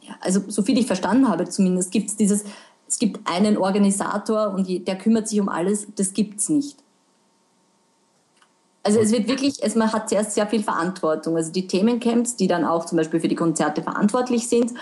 [0.00, 2.44] ja, also so viel ich verstanden habe zumindest, gibt es dieses,
[2.86, 6.76] es gibt einen Organisator und der kümmert sich um alles, das gibt es nicht.
[8.82, 11.36] Also es wird wirklich, es, man hat zuerst sehr viel Verantwortung.
[11.36, 14.72] Also die Themencamps, die dann auch zum Beispiel für die Konzerte verantwortlich sind,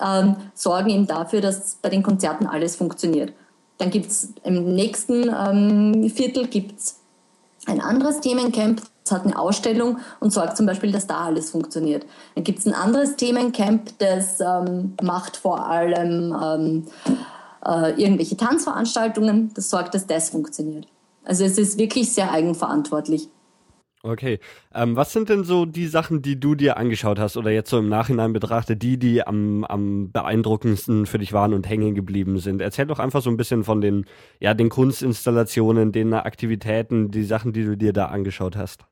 [0.00, 3.32] ähm, sorgen eben dafür, dass bei den Konzerten alles funktioniert.
[3.80, 7.00] Dann gibt es im nächsten ähm, Viertel gibt's
[7.66, 12.04] ein anderes Themencamp, das hat eine Ausstellung und sorgt zum Beispiel, dass da alles funktioniert.
[12.34, 16.86] Dann gibt es ein anderes Themencamp, das ähm, macht vor allem ähm,
[17.64, 20.86] äh, irgendwelche Tanzveranstaltungen, das sorgt, dass das funktioniert.
[21.24, 23.28] Also es ist wirklich sehr eigenverantwortlich.
[24.02, 24.38] Okay.
[24.74, 27.78] Ähm, was sind denn so die Sachen, die du dir angeschaut hast oder jetzt so
[27.78, 32.62] im Nachhinein betrachtet, die, die am, am beeindruckendsten für dich waren und hängen geblieben sind?
[32.62, 34.06] Erzähl doch einfach so ein bisschen von den,
[34.38, 38.86] ja, den Kunstinstallationen, den Aktivitäten, die Sachen, die du dir da angeschaut hast.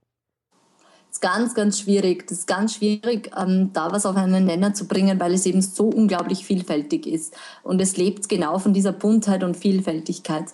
[1.09, 2.29] Das ist ganz, ganz schwierig.
[2.29, 5.63] Das ist ganz schwierig, ähm, da was auf einen Nenner zu bringen, weil es eben
[5.63, 7.35] so unglaublich vielfältig ist.
[7.63, 10.53] Und es lebt genau von dieser Buntheit und Vielfältigkeit.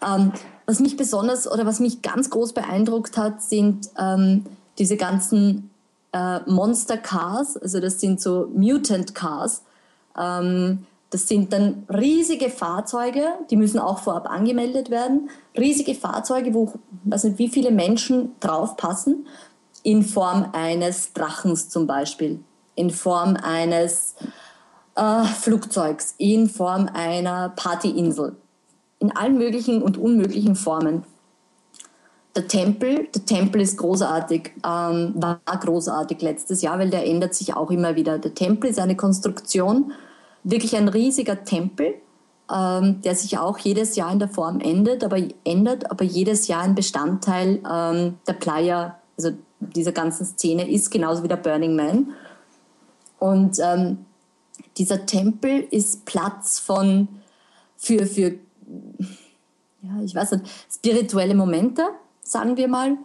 [0.00, 0.30] Ähm,
[0.66, 4.44] was mich besonders oder was mich ganz groß beeindruckt hat, sind ähm,
[4.78, 5.70] diese ganzen
[6.12, 7.56] äh, Monster Cars.
[7.56, 9.62] Also das sind so Mutant Cars.
[10.18, 15.30] Ähm, das sind dann riesige Fahrzeuge, die müssen auch vorab angemeldet werden.
[15.56, 16.72] Riesige Fahrzeuge, wo
[17.04, 19.26] weiß nicht, wie viele Menschen drauf passen,
[19.84, 22.40] in Form eines Drachens zum Beispiel,
[22.74, 24.16] in Form eines
[24.96, 28.36] äh, Flugzeugs, in Form einer Partyinsel
[28.98, 31.04] in allen möglichen und unmöglichen Formen.
[32.34, 37.54] Der Tempel, der Tempel ist großartig, ähm, war großartig letztes Jahr, weil der ändert sich
[37.54, 38.18] auch immer wieder.
[38.18, 39.92] Der Tempel ist eine Konstruktion,
[40.44, 41.94] wirklich ein riesiger Tempel,
[42.54, 46.62] ähm, der sich auch jedes Jahr in der Form ändert, aber ändert, aber jedes Jahr
[46.62, 52.12] ein Bestandteil ähm, der Playa, also dieser ganzen Szene ist, genauso wie der Burning Man.
[53.18, 54.04] Und ähm,
[54.76, 57.08] dieser Tempel ist Platz von
[57.78, 58.34] für, für
[59.82, 61.82] ja, ich weiß nicht, spirituelle Momente,
[62.20, 62.96] sagen wir mal.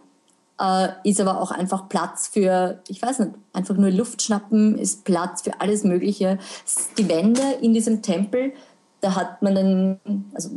[0.60, 5.04] Äh, ist aber auch einfach Platz für, ich weiß nicht, einfach nur Luft schnappen, ist
[5.04, 6.38] Platz für alles Mögliche.
[6.98, 8.52] Die Wände in diesem Tempel,
[9.00, 10.50] da hat man einen, also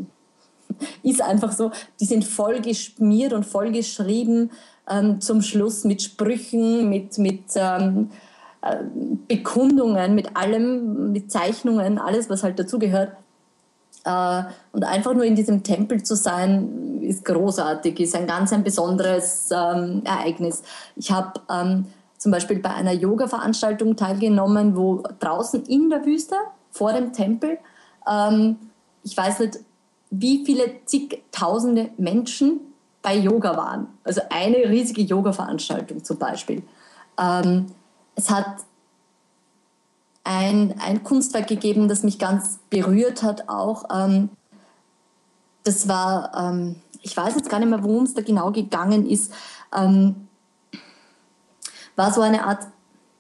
[1.04, 4.52] ist einfach so, die sind voll geschmiert und voll geschrieben
[4.90, 8.12] ähm, zum Schluss mit Sprüchen, mit, mit ähm,
[8.62, 8.78] äh,
[9.28, 13.14] Bekundungen, mit allem, mit Zeichnungen, alles, was halt dazugehört.
[14.06, 18.64] Äh, und einfach nur in diesem Tempel zu sein, ist großartig, ist ein ganz ein
[18.64, 20.64] besonderes ähm, Ereignis.
[20.96, 21.86] Ich habe ähm,
[22.18, 26.36] zum Beispiel bei einer Yoga-Veranstaltung teilgenommen, wo draußen in der Wüste
[26.72, 27.58] vor dem Tempel
[28.10, 28.58] ähm,
[29.04, 29.60] ich weiß nicht,
[30.10, 32.60] wie viele zigtausende Menschen
[33.02, 33.88] bei Yoga waren.
[34.04, 36.64] Also eine riesige Yoga-Veranstaltung zum Beispiel.
[38.16, 38.46] Es hat
[40.26, 43.86] ein, ein Kunstwerk gegeben, das mich ganz berührt hat auch.
[43.94, 44.30] Ähm,
[45.64, 49.32] das war, ähm, ich weiß jetzt gar nicht mehr, worum es da genau gegangen ist,
[49.74, 50.28] ähm,
[51.96, 52.68] war so eine Art,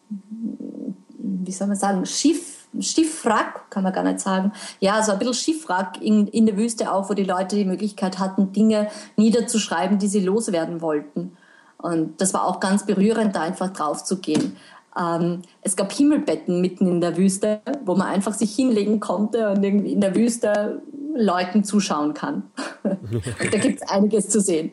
[0.09, 4.51] wie soll man sagen, Schiff, Schiffwrack, kann man gar nicht sagen.
[4.79, 8.19] Ja, so ein bisschen Schiffwrack in, in der Wüste auch, wo die Leute die Möglichkeit
[8.19, 11.37] hatten, Dinge niederzuschreiben, die sie loswerden wollten.
[11.77, 14.57] Und das war auch ganz berührend, da einfach drauf zu gehen.
[14.99, 19.63] Ähm, es gab Himmelbetten mitten in der Wüste, wo man einfach sich hinlegen konnte und
[19.63, 20.81] irgendwie in der Wüste
[21.15, 22.43] Leuten zuschauen kann.
[22.83, 24.71] da gibt es einiges zu sehen.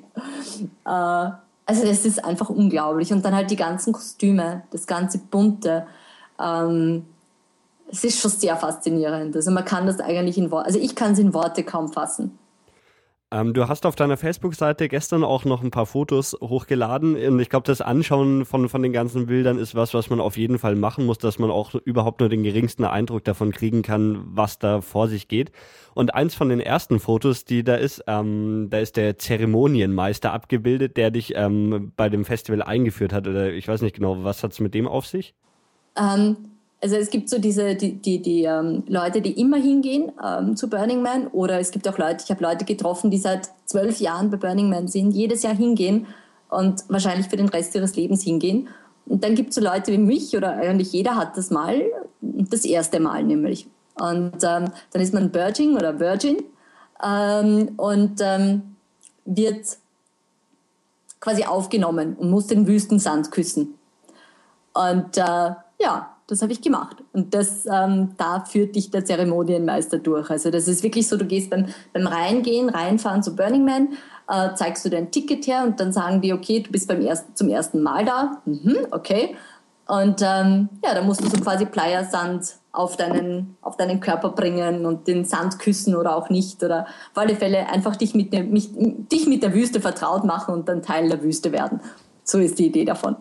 [0.85, 1.31] Äh,
[1.65, 3.13] also das ist einfach unglaublich.
[3.13, 5.87] Und dann halt die ganzen Kostüme, das ganze Bunte.
[6.41, 7.05] Ähm,
[7.91, 9.37] es ist schon sehr faszinierend.
[9.37, 12.39] Also man kann das eigentlich in Worte, also ich kann es in Worte kaum fassen.
[13.33, 17.49] Ähm, du hast auf deiner Facebook-Seite gestern auch noch ein paar Fotos hochgeladen und ich
[17.49, 20.77] glaube, das Anschauen von, von den ganzen Bildern ist was, was man auf jeden Fall
[20.77, 24.83] machen muss, dass man auch überhaupt nur den geringsten Eindruck davon kriegen kann, was da
[24.83, 25.51] vor sich geht.
[25.95, 30.99] Und eins von den ersten Fotos, die da ist, ähm, da ist der Zeremonienmeister abgebildet,
[30.99, 33.27] der dich ähm, bei dem Festival eingeführt hat.
[33.27, 35.35] Oder ich weiß nicht genau, was hat es mit dem auf sich?
[35.97, 36.37] Ähm,
[36.83, 40.69] also es gibt so diese die, die, die ähm, Leute, die immer hingehen ähm, zu
[40.69, 44.31] Burning Man oder es gibt auch Leute, ich habe Leute getroffen, die seit zwölf Jahren
[44.31, 46.09] bei Burning Man sind, jedes Jahr hingehen
[46.51, 48.69] und wahrscheinlich für den Rest ihres Lebens hingehen.
[49.07, 51.83] Und dann gibt es so Leute wie mich oder eigentlich jeder hat das mal,
[52.21, 53.69] das erste Mal nämlich.
[53.95, 56.39] Und ähm, dann ist man Virgin oder Virgin
[57.03, 58.77] ähm, und ähm,
[59.25, 59.79] wird
[61.21, 63.75] quasi aufgenommen und muss den Wüstensand küssen.
[64.73, 66.97] Und äh, ja, das habe ich gemacht.
[67.13, 70.31] Und das, ähm, da führt dich der Zeremonienmeister durch.
[70.31, 73.89] Also das ist wirklich so, du gehst beim, beim Reingehen, reinfahren zu Burning Man,
[74.29, 77.37] äh, zeigst du dein Ticket her und dann sagen die, okay, du bist beim ersten,
[77.37, 78.43] zum ersten Mal da.
[78.47, 79.37] Mhm, okay.
[79.87, 84.87] Und ähm, ja, da musst du so quasi Pleiersand auf deinen, auf deinen Körper bringen
[84.87, 86.63] und den Sand küssen oder auch nicht.
[86.65, 90.55] Oder auf alle Fälle einfach dich mit, der, mich, dich mit der Wüste vertraut machen
[90.55, 91.81] und dann Teil der Wüste werden.
[92.25, 93.17] So ist die Idee davon.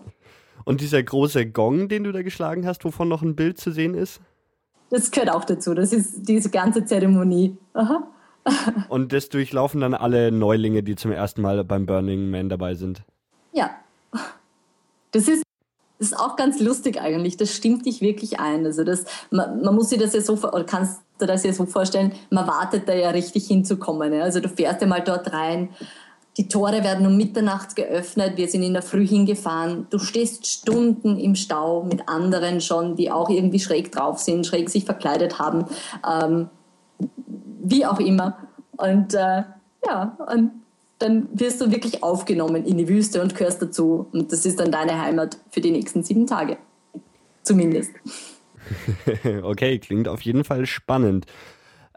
[0.65, 3.93] Und dieser große Gong, den du da geschlagen hast, wovon noch ein Bild zu sehen
[3.93, 4.21] ist?
[4.89, 5.74] Das gehört auch dazu.
[5.74, 7.58] Das ist diese ganze Zeremonie.
[7.74, 8.08] Aha.
[8.89, 13.04] Und das durchlaufen dann alle Neulinge, die zum ersten Mal beim Burning Man dabei sind.
[13.54, 13.71] Ja.
[15.12, 15.43] Das ist,
[16.00, 17.38] das ist auch ganz lustig eigentlich.
[17.38, 18.65] Das stimmt dich wirklich ein.
[18.65, 21.65] Also das, man, man muss sich das ja so, oder kannst du das ja so
[21.65, 24.13] vorstellen, man wartet da ja richtig hinzukommen.
[24.13, 25.69] Also du fährst ja mal dort rein
[26.38, 28.38] die Tore werden um Mitternacht geöffnet.
[28.38, 29.88] Wir sind in der Früh hingefahren.
[29.89, 34.70] Du stehst Stunden im Stau mit anderen schon, die auch irgendwie schräg drauf sind, schräg
[34.70, 35.65] sich verkleidet haben,
[36.10, 36.50] ähm,
[37.62, 38.38] wie auch immer.
[38.78, 39.44] Und äh,
[39.86, 40.52] ja, und
[41.00, 44.08] dann wirst du wirklich aufgenommen in die Wüste und gehörst dazu.
[44.13, 46.58] Und das ist dann deine Heimat für die nächsten sieben Tage.
[47.44, 47.91] Zumindest.
[49.44, 51.26] okay, klingt auf jeden Fall spannend.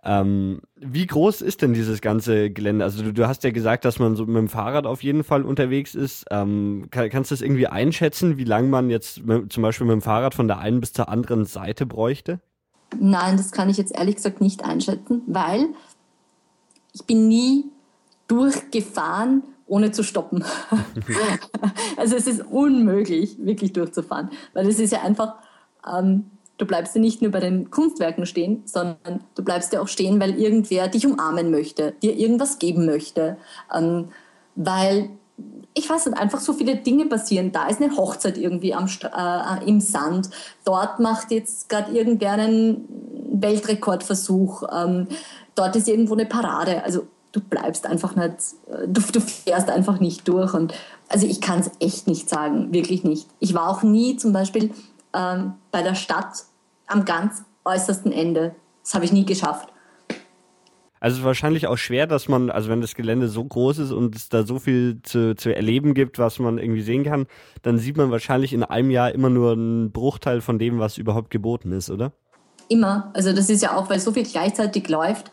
[0.06, 2.84] Ähm, wie groß ist denn dieses ganze Gelände?
[2.84, 5.42] Also du, du, hast ja gesagt, dass man so mit dem Fahrrad auf jeden Fall
[5.42, 6.26] unterwegs ist.
[6.30, 9.94] Ähm, kann, kannst du das irgendwie einschätzen, wie lange man jetzt mit, zum Beispiel mit
[9.94, 12.40] dem Fahrrad von der einen bis zur anderen Seite bräuchte?
[13.00, 15.68] Nein, das kann ich jetzt ehrlich gesagt nicht einschätzen, weil
[16.92, 17.64] ich bin nie
[18.28, 20.44] durchgefahren, ohne zu stoppen.
[21.96, 25.36] also es ist unmöglich, wirklich durchzufahren, weil es ist ja einfach
[25.90, 26.26] ähm,
[26.58, 30.20] du bleibst ja nicht nur bei den Kunstwerken stehen, sondern du bleibst ja auch stehen,
[30.20, 33.36] weil irgendwer dich umarmen möchte, dir irgendwas geben möchte,
[33.74, 34.08] ähm,
[34.54, 35.10] weil
[35.76, 37.50] ich weiß nicht, einfach so viele Dinge passieren.
[37.50, 40.30] Da ist eine Hochzeit irgendwie äh, im Sand.
[40.64, 42.84] Dort macht jetzt gerade irgendwer einen
[43.32, 44.62] Weltrekordversuch.
[44.72, 45.08] Ähm,
[45.56, 46.84] dort ist irgendwo eine Parade.
[46.84, 48.36] Also du bleibst einfach nicht,
[48.68, 50.54] äh, du, du fährst einfach nicht durch.
[50.54, 50.72] Und
[51.08, 53.26] also ich kann es echt nicht sagen, wirklich nicht.
[53.40, 54.70] Ich war auch nie zum Beispiel
[55.12, 56.44] ähm, bei der Stadt
[56.87, 58.54] am ganz äußersten Ende.
[58.84, 59.70] Das habe ich nie geschafft.
[61.00, 64.28] Also wahrscheinlich auch schwer, dass man, also wenn das Gelände so groß ist und es
[64.28, 67.26] da so viel zu, zu erleben gibt, was man irgendwie sehen kann,
[67.62, 71.30] dann sieht man wahrscheinlich in einem Jahr immer nur einen Bruchteil von dem, was überhaupt
[71.30, 72.12] geboten ist, oder?
[72.68, 73.11] Immer.
[73.12, 75.32] Also das ist ja auch, weil so viel gleichzeitig läuft.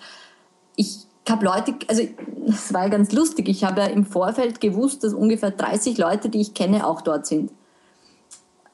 [0.76, 2.01] Ich habe Leute, also
[2.47, 6.30] es war ja ganz lustig, ich habe ja im Vorfeld gewusst, dass ungefähr 30 Leute,
[6.30, 7.51] die ich kenne, auch dort sind.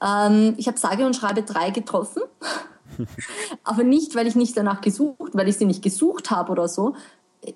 [0.04, 2.22] Ähm, ich habe sage und schreibe drei getroffen.
[3.64, 6.94] Aber nicht, weil ich nicht danach gesucht, weil ich sie nicht gesucht habe oder so.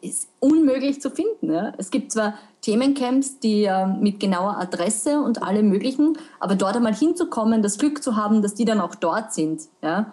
[0.00, 1.52] Ist unmöglich zu finden.
[1.52, 1.72] Ja.
[1.76, 6.94] Es gibt zwar Themencamps, die äh, mit genauer Adresse und allem möglichen, aber dort einmal
[6.94, 9.62] hinzukommen, das Glück zu haben, dass die dann auch dort sind.
[9.82, 10.12] Ja.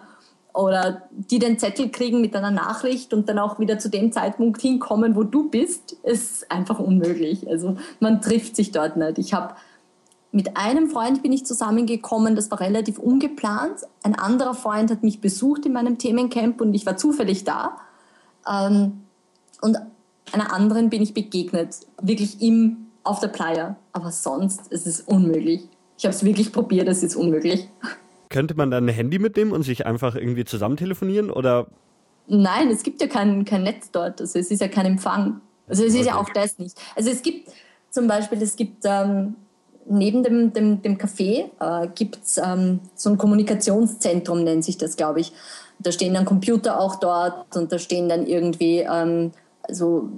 [0.52, 4.60] oder die den Zettel kriegen mit einer Nachricht und dann auch wieder zu dem Zeitpunkt
[4.60, 7.48] hinkommen, wo du bist, ist einfach unmöglich.
[7.48, 9.18] Also man trifft sich dort nicht.
[9.18, 9.54] Ich habe
[10.32, 13.80] mit einem Freund bin ich zusammengekommen, das war relativ ungeplant.
[14.02, 17.78] Ein anderer Freund hat mich besucht in meinem Themencamp und ich war zufällig da.
[18.48, 19.00] Ähm,
[19.60, 19.76] und
[20.32, 23.76] einer anderen bin ich begegnet, wirklich im, auf der Playa.
[23.92, 25.62] Aber sonst ist es unmöglich.
[25.98, 27.68] Ich habe es wirklich probiert, es ist unmöglich.
[28.28, 31.66] Könnte man dann ein Handy mitnehmen und sich einfach irgendwie zusammen telefonieren oder?
[32.28, 34.20] Nein, es gibt ja kein, kein Netz dort.
[34.20, 35.40] Also es ist ja kein Empfang.
[35.66, 36.08] Also es ist okay.
[36.08, 36.80] ja auch das nicht.
[36.94, 37.50] Also es gibt
[37.90, 39.34] zum Beispiel, es gibt ähm,
[39.86, 44.96] neben dem, dem, dem Café äh, gibt es ähm, so ein Kommunikationszentrum, nennt sich das,
[44.96, 45.32] glaube ich.
[45.78, 50.08] Da stehen dann Computer auch dort und da stehen dann irgendwie, ähm, also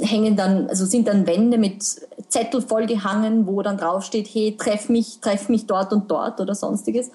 [0.00, 1.82] hängen dann, also sind dann Wände mit
[2.28, 7.10] Zettel vollgehangen, wo dann draufsteht, hey, treff mich, treff mich dort und dort oder sonstiges.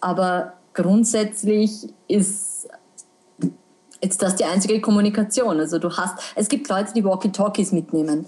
[0.00, 2.68] Aber grundsätzlich ist
[4.02, 5.58] jetzt das die einzige Kommunikation.
[5.58, 8.26] Also du hast, es gibt Leute, die Walkie-Talkies mitnehmen.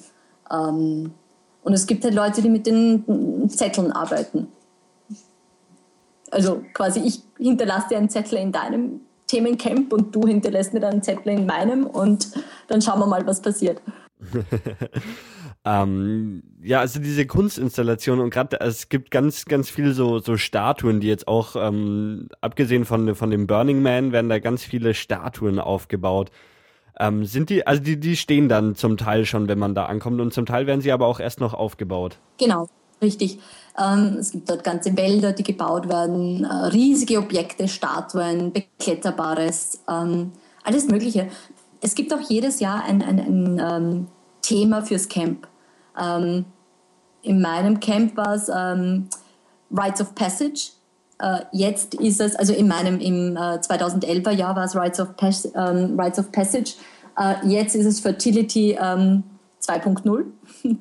[0.50, 1.12] Ähm,
[1.62, 4.48] und es gibt halt Leute, die mit den Zetteln arbeiten.
[6.30, 10.92] Also quasi ich hinterlasse dir einen Zettel in deinem Themencamp und du hinterlässt mir dann
[10.92, 12.28] einen Zettel in meinem und
[12.68, 13.80] dann schauen wir mal, was passiert.
[15.64, 21.00] Ähm, ja, also diese Kunstinstallation und gerade es gibt ganz, ganz viele so, so Statuen,
[21.00, 25.58] die jetzt auch, ähm, abgesehen von, von dem Burning Man, werden da ganz viele Statuen
[25.58, 26.30] aufgebaut.
[27.00, 30.20] Ähm, sind die, also die, die stehen dann zum Teil schon, wenn man da ankommt
[30.20, 32.18] und zum Teil werden sie aber auch erst noch aufgebaut.
[32.38, 32.68] Genau,
[33.00, 33.38] richtig.
[33.78, 40.32] Ähm, es gibt dort ganze Wälder, die gebaut werden, äh, riesige Objekte, Statuen, Bekletterbares, ähm,
[40.62, 41.28] alles Mögliche.
[41.80, 44.06] Es gibt auch jedes Jahr ein, ein, ein ähm,
[44.42, 45.48] Thema fürs Camp.
[45.98, 46.44] Ähm,
[47.22, 49.08] in meinem Camp war es ähm,
[49.70, 50.72] Rites of Passage.
[51.20, 55.16] Äh, jetzt ist es, also in meinem im äh, 2011er Jahr war es Rites of,
[55.16, 56.74] Pas ähm, Rites of Passage.
[57.18, 60.24] Äh, jetzt ist es Fertility 2.0.
[60.64, 60.80] Ähm,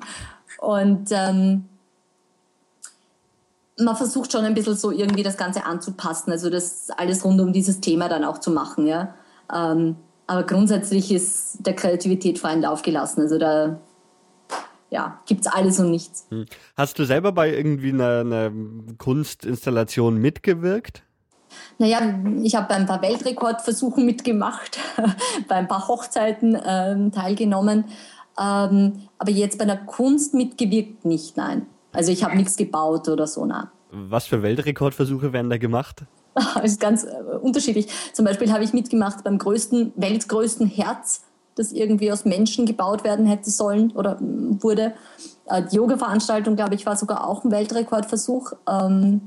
[0.60, 1.64] Und ähm,
[3.78, 7.52] man versucht schon ein bisschen so irgendwie das Ganze anzupassen, also das alles rund um
[7.52, 8.86] dieses Thema dann auch zu machen.
[8.86, 9.14] Ja?
[9.52, 13.22] Ähm, aber grundsätzlich ist der Kreativität freien Lauf gelassen.
[13.22, 13.80] Also da
[14.90, 16.26] ja, gibt es alles und nichts.
[16.30, 16.46] Hm.
[16.76, 18.52] Hast du selber bei irgendwie einer, einer
[18.98, 21.04] Kunstinstallation mitgewirkt?
[21.78, 22.00] Naja,
[22.42, 24.78] ich habe bei ein paar Weltrekordversuchen mitgemacht,
[25.48, 27.86] bei ein paar Hochzeiten ähm, teilgenommen,
[28.38, 31.66] ähm, aber jetzt bei einer Kunst mitgewirkt nicht, nein.
[31.92, 33.66] Also ich habe nichts gebaut oder so, nein.
[33.90, 36.04] Was für Weltrekordversuche werden da gemacht?
[36.34, 37.08] Das ist ganz äh,
[37.40, 37.88] unterschiedlich.
[38.12, 41.22] Zum Beispiel habe ich mitgemacht beim größten, weltgrößten Herz
[41.54, 44.94] das irgendwie aus Menschen gebaut werden hätte sollen oder wurde.
[45.46, 49.20] Äh, die Yoga-Veranstaltung, glaube ich, war sogar auch ein Weltrekordversuch, ähm,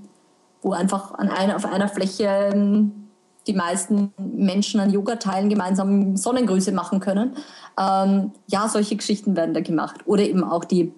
[0.62, 3.04] wo einfach an einer, auf einer Fläche ähm,
[3.48, 7.36] die meisten Menschen an Yoga-Teilen gemeinsam Sonnengrüße machen können.
[7.78, 10.02] Ähm, ja, solche Geschichten werden da gemacht.
[10.06, 10.94] Oder eben auch die,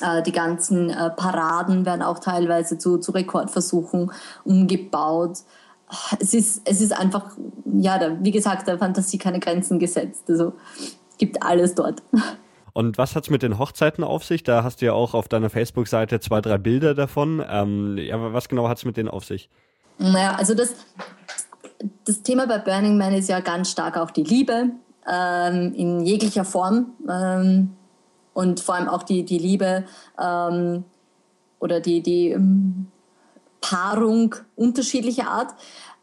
[0.00, 4.10] äh, die ganzen äh, Paraden werden auch teilweise zu, zu Rekordversuchen
[4.44, 5.40] umgebaut
[6.20, 10.24] es ist, es ist einfach, ja, da, wie gesagt, der Fantasie keine Grenzen gesetzt.
[10.28, 10.54] Also
[11.18, 12.02] gibt alles dort.
[12.72, 14.44] Und was hat es mit den Hochzeiten auf sich?
[14.44, 17.42] Da hast du ja auch auf deiner Facebook-Seite zwei, drei Bilder davon.
[17.48, 19.48] Ähm, ja, was genau hat es mit denen auf sich?
[19.98, 20.74] Naja, also das,
[22.04, 24.70] das Thema bei Burning Man ist ja ganz stark auch die Liebe
[25.10, 27.74] ähm, in jeglicher Form ähm,
[28.34, 29.84] und vor allem auch die, die Liebe
[30.22, 30.84] ähm,
[31.60, 32.88] oder die, die ähm,
[33.68, 35.54] Paarung unterschiedlicher Art.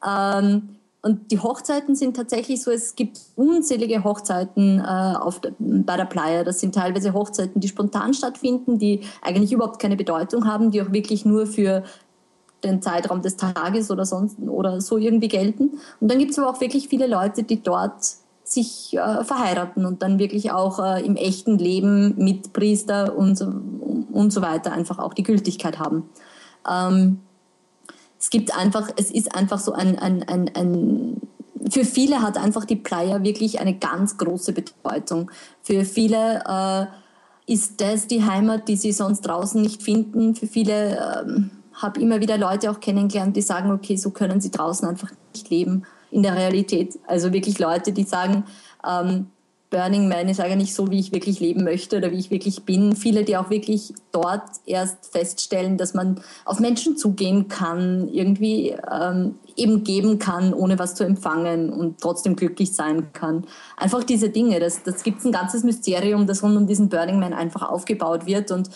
[0.06, 6.06] Ähm, und die Hochzeiten sind tatsächlich so, es gibt unzählige Hochzeiten äh, auf bei der
[6.06, 6.44] Playa.
[6.44, 10.94] Das sind teilweise Hochzeiten, die spontan stattfinden, die eigentlich überhaupt keine Bedeutung haben, die auch
[10.94, 11.84] wirklich nur für
[12.64, 15.72] den Zeitraum des Tages oder sonst oder so irgendwie gelten.
[16.00, 18.02] Und dann gibt es aber auch wirklich viele Leute, die dort
[18.46, 24.32] sich äh, verheiraten und dann wirklich auch äh, im echten Leben mit Priester und, und
[24.32, 26.10] so weiter einfach auch die Gültigkeit haben.
[26.70, 27.20] Ähm,
[28.24, 31.22] es gibt einfach, es ist einfach so ein, ein, ein, ein
[31.70, 35.30] für viele hat einfach die Playa wirklich eine ganz große Bedeutung.
[35.62, 36.86] Für viele äh,
[37.52, 40.36] ist das die Heimat, die sie sonst draußen nicht finden.
[40.36, 44.52] Für viele ähm, habe immer wieder Leute auch kennengelernt, die sagen, okay, so können sie
[44.52, 46.98] draußen einfach nicht leben in der Realität.
[47.06, 48.46] Also wirklich Leute, die sagen,
[48.90, 49.28] ähm,
[49.74, 52.96] Burning Man ist eigentlich so, wie ich wirklich leben möchte oder wie ich wirklich bin.
[52.96, 59.40] Viele, die auch wirklich dort erst feststellen, dass man auf Menschen zugehen kann, irgendwie ähm,
[59.56, 63.48] eben geben kann, ohne was zu empfangen und trotzdem glücklich sein kann.
[63.76, 67.20] Einfach diese Dinge, das, das gibt es ein ganzes Mysterium, das rund um diesen Burning
[67.20, 68.70] Man einfach aufgebaut wird und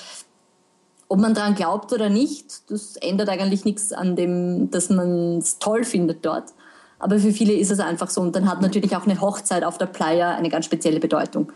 [1.09, 5.59] ob man daran glaubt oder nicht, das ändert eigentlich nichts an dem, dass man es
[5.59, 6.53] toll findet dort.
[6.99, 8.21] Aber für viele ist es einfach so.
[8.21, 11.51] Und dann hat natürlich auch eine Hochzeit auf der Playa eine ganz spezielle Bedeutung.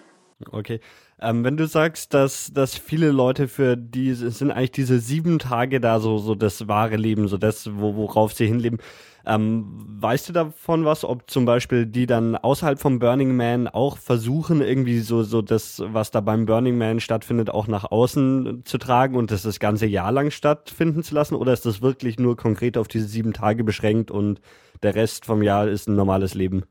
[0.52, 0.80] Okay.
[1.20, 5.80] Ähm, wenn du sagst, dass, dass viele Leute für die sind eigentlich diese sieben Tage
[5.80, 8.80] da so, so das wahre Leben, so das, wo, worauf sie hinleben.
[9.24, 14.00] Ähm, weißt du davon was, ob zum Beispiel die dann außerhalb vom Burning Man auch
[14.00, 18.80] versuchen, irgendwie so, so das, was da beim Burning Man stattfindet, auch nach außen zu
[18.80, 21.36] tragen und das das ganze Jahr lang stattfinden zu lassen?
[21.36, 24.42] Oder ist das wirklich nur konkret auf diese sieben Tage beschränkt und
[24.84, 26.63] der Rest vom Jahr ist ein normales Leben?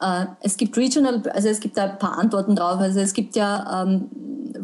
[0.00, 2.78] Äh, es gibt Regional, also es gibt da ein paar Antworten drauf.
[2.78, 4.10] Also es gibt ja ähm,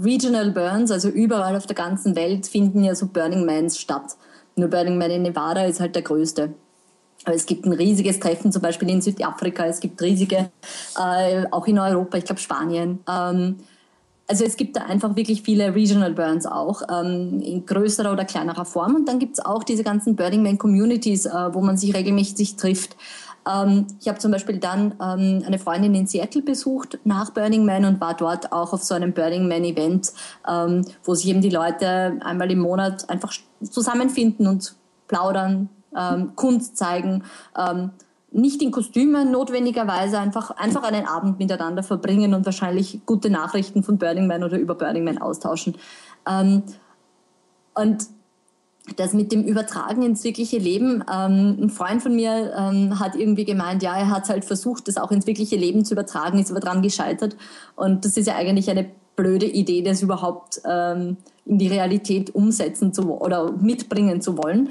[0.02, 4.16] Regional Burns, also überall auf der ganzen Welt finden ja so Burning Mans statt.
[4.56, 6.52] Nur Burning Man in Nevada ist halt der größte.
[7.24, 10.50] Aber es gibt ein riesiges Treffen, zum Beispiel in Südafrika, es gibt riesige,
[10.96, 13.00] äh, auch in Europa, ich glaube Spanien.
[13.08, 13.56] Ähm,
[14.28, 18.66] also es gibt da einfach wirklich viele Regional Burns auch, ähm, in größerer oder kleinerer
[18.66, 18.94] Form.
[18.94, 22.56] Und dann gibt es auch diese ganzen Burning Man Communities, äh, wo man sich regelmäßig
[22.56, 22.94] trifft.
[23.50, 27.86] Ähm, ich habe zum Beispiel dann ähm, eine Freundin in Seattle besucht nach Burning Man
[27.86, 30.12] und war dort auch auf so einem Burning Man Event,
[30.46, 34.74] ähm, wo sich eben die Leute einmal im Monat einfach zusammenfinden und
[35.08, 37.24] plaudern, ähm, Kunst zeigen.
[38.30, 43.98] Nicht in Kostümen notwendigerweise, einfach, einfach einen Abend miteinander verbringen und wahrscheinlich gute Nachrichten von
[43.98, 45.76] Burning Man oder über Burning Man austauschen.
[46.28, 46.62] Ähm,
[47.74, 48.06] und
[48.96, 51.04] das mit dem Übertragen ins wirkliche Leben.
[51.12, 54.96] Ähm, ein Freund von mir ähm, hat irgendwie gemeint, ja, er hat halt versucht, das
[54.96, 57.36] auch ins wirkliche Leben zu übertragen, ist aber dran gescheitert.
[57.76, 62.92] Und das ist ja eigentlich eine blöde Idee, das überhaupt ähm, in die Realität umsetzen
[62.92, 64.70] zu oder mitbringen zu wollen.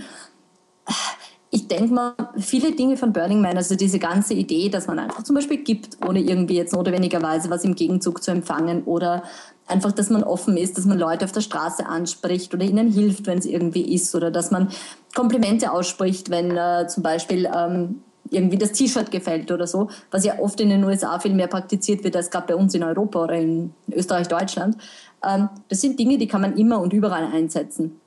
[1.49, 5.23] Ich denke mal, viele Dinge von Burning Man, also diese ganze Idee, dass man einfach
[5.23, 9.23] zum Beispiel gibt, ohne irgendwie jetzt notwendigerweise was im Gegenzug zu empfangen oder
[9.65, 13.27] einfach, dass man offen ist, dass man Leute auf der Straße anspricht oder ihnen hilft,
[13.27, 14.69] wenn es irgendwie ist oder dass man
[15.15, 20.39] Komplimente ausspricht, wenn äh, zum Beispiel ähm, irgendwie das T-Shirt gefällt oder so, was ja
[20.39, 23.35] oft in den USA viel mehr praktiziert wird als gerade bei uns in Europa oder
[23.35, 24.77] in Österreich, Deutschland.
[25.23, 27.99] Ähm, das sind Dinge, die kann man immer und überall einsetzen.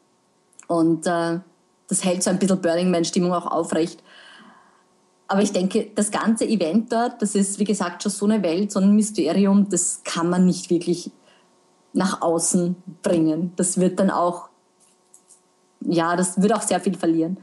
[0.66, 1.40] Und äh,
[1.90, 4.02] das hält so ein bisschen Burning Man-Stimmung auch aufrecht.
[5.26, 8.72] Aber ich denke, das ganze Event dort, das ist, wie gesagt, schon so eine Welt,
[8.72, 11.10] so ein Mysterium, das kann man nicht wirklich
[11.92, 13.52] nach außen bringen.
[13.56, 14.48] Das wird dann auch,
[15.80, 17.38] ja, das wird auch sehr viel verlieren.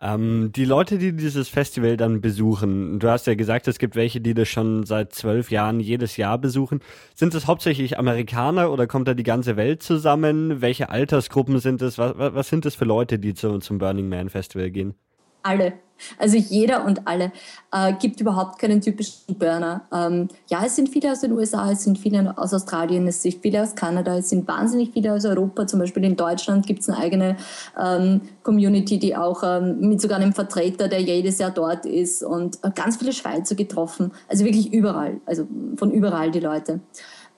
[0.00, 4.20] Ähm, die Leute, die dieses Festival dann besuchen, du hast ja gesagt, es gibt welche,
[4.20, 6.80] die das schon seit zwölf Jahren jedes Jahr besuchen.
[7.14, 10.60] Sind es hauptsächlich Amerikaner oder kommt da die ganze Welt zusammen?
[10.60, 11.96] Welche Altersgruppen sind es?
[11.96, 14.94] Was, was sind es für Leute, die zu, zum Burning Man Festival gehen?
[15.42, 15.74] Alle.
[16.18, 17.32] Also jeder und alle
[17.72, 19.82] äh, gibt überhaupt keinen typischen Burner.
[19.92, 23.40] Ähm, ja, es sind viele aus den USA, es sind viele aus Australien, es sind
[23.42, 25.66] viele aus Kanada, es sind wahnsinnig viele aus Europa.
[25.66, 27.36] Zum Beispiel in Deutschland gibt es eine eigene
[27.80, 32.58] ähm, Community, die auch ähm, mit sogar einem Vertreter, der jedes Jahr dort ist und
[32.62, 34.12] äh, ganz viele Schweizer getroffen.
[34.28, 36.80] Also wirklich überall, also von überall die Leute.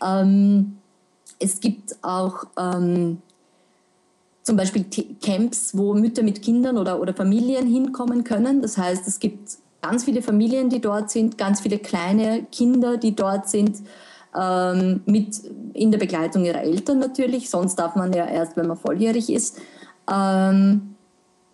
[0.05, 0.79] Ähm,
[1.39, 3.23] es gibt auch ähm,
[4.49, 4.87] zum Beispiel
[5.21, 8.63] Camps, wo Mütter mit Kindern oder, oder Familien hinkommen können.
[8.63, 13.15] Das heißt, es gibt ganz viele Familien, die dort sind, ganz viele kleine Kinder, die
[13.15, 13.83] dort sind,
[14.35, 15.43] ähm, mit
[15.75, 17.51] in der Begleitung ihrer Eltern natürlich.
[17.51, 19.59] Sonst darf man ja erst, wenn man volljährig ist.
[20.11, 20.95] Ähm,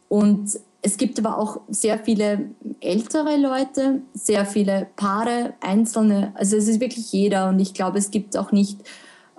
[0.09, 6.31] und es gibt aber auch sehr viele ältere Leute, sehr viele Paare, Einzelne.
[6.37, 8.79] Also es ist wirklich jeder und ich glaube, es gibt auch nicht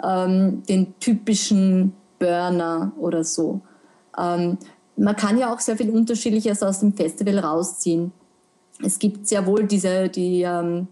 [0.03, 1.93] ähm, den typischen
[2.25, 3.61] Burner oder so.
[4.17, 4.57] Ähm,
[4.97, 8.11] man kann ja auch sehr viel Unterschiedliches aus dem Festival rausziehen.
[8.83, 10.87] Es gibt sehr wohl diese, die ähm,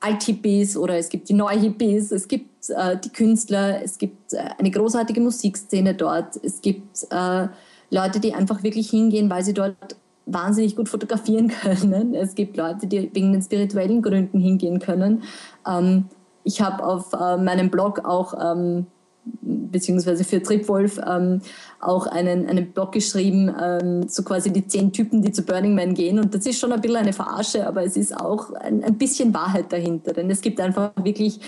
[0.00, 4.70] Alt-Hippies oder es gibt die Neu-Hippies, es gibt äh, die Künstler, es gibt äh, eine
[4.70, 7.48] großartige Musikszene dort, es gibt äh,
[7.90, 12.14] Leute, die einfach wirklich hingehen, weil sie dort wahnsinnig gut fotografieren können.
[12.14, 15.24] Es gibt Leute, die wegen den spirituellen Gründen hingehen können.
[15.66, 16.04] Ähm,
[16.44, 18.86] ich habe auf äh, meinem Blog auch ähm,
[19.70, 21.40] beziehungsweise für Tripwolf ähm,
[21.80, 25.94] auch einen, einen Blog geschrieben, ähm, so quasi die zehn Typen, die zu Burning Man
[25.94, 26.18] gehen.
[26.18, 29.32] Und das ist schon ein bisschen eine Verarsche, aber es ist auch ein, ein bisschen
[29.34, 30.12] Wahrheit dahinter.
[30.12, 31.40] Denn es gibt einfach wirklich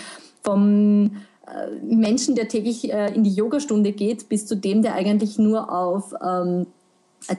[0.43, 1.11] vom
[1.47, 5.71] äh, Menschen, der täglich äh, in die Yogastunde geht, bis zu dem, der eigentlich nur
[5.71, 6.67] auf ähm,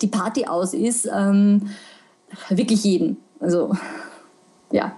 [0.01, 1.71] die Party aus ist, ähm,
[2.49, 3.17] wirklich jeden.
[3.41, 3.75] Also
[4.71, 4.97] ja.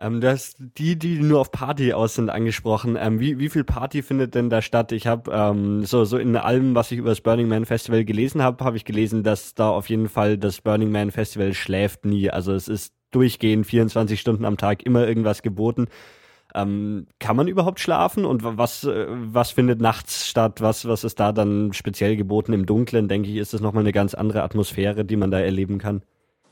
[0.00, 2.96] Ähm, du hast die, die nur auf Party aus sind, angesprochen.
[2.98, 4.92] Ähm, wie, wie viel Party findet denn da statt?
[4.92, 8.40] Ich habe ähm, so, so in allem, was ich über das Burning Man Festival gelesen
[8.42, 12.30] habe, habe ich gelesen, dass da auf jeden Fall das Burning Man Festival schläft nie.
[12.30, 15.88] Also es ist durchgehend 24 Stunden am Tag immer irgendwas geboten.
[16.54, 20.60] Ähm, kann man überhaupt schlafen und was, äh, was findet nachts statt?
[20.60, 23.08] Was, was ist da dann speziell geboten im Dunkeln?
[23.08, 26.02] Denke ich, ist das nochmal eine ganz andere Atmosphäre, die man da erleben kann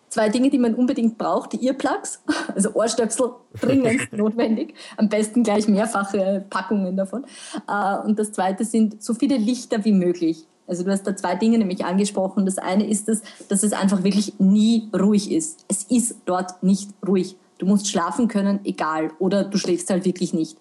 [0.09, 2.23] zwei Dinge, die man unbedingt braucht, die Earplugs,
[2.55, 3.31] also Ohrstöpsel,
[3.61, 7.25] dringend notwendig, am besten gleich mehrfache Packungen davon.
[7.69, 10.47] Äh, und das zweite sind so viele Lichter wie möglich.
[10.67, 12.45] Also du hast da zwei Dinge nämlich angesprochen.
[12.45, 15.65] Das eine ist es, dass es einfach wirklich nie ruhig ist.
[15.69, 17.37] Es ist dort nicht ruhig.
[17.59, 19.13] Du musst schlafen können, egal.
[19.19, 20.59] Oder du schläfst halt wirklich nicht.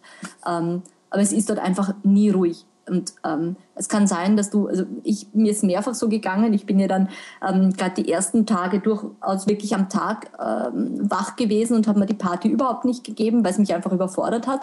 [0.48, 2.66] Ähm, aber es ist dort einfach nie ruhig.
[2.88, 6.66] Und ähm, es kann sein, dass du, also ich, mir ist mehrfach so gegangen, ich
[6.66, 7.10] bin ja dann
[7.48, 12.06] ähm, gerade die ersten Tage durchaus wirklich am Tag ähm, wach gewesen und habe mir
[12.06, 14.62] die Party überhaupt nicht gegeben, weil es mich einfach überfordert hat.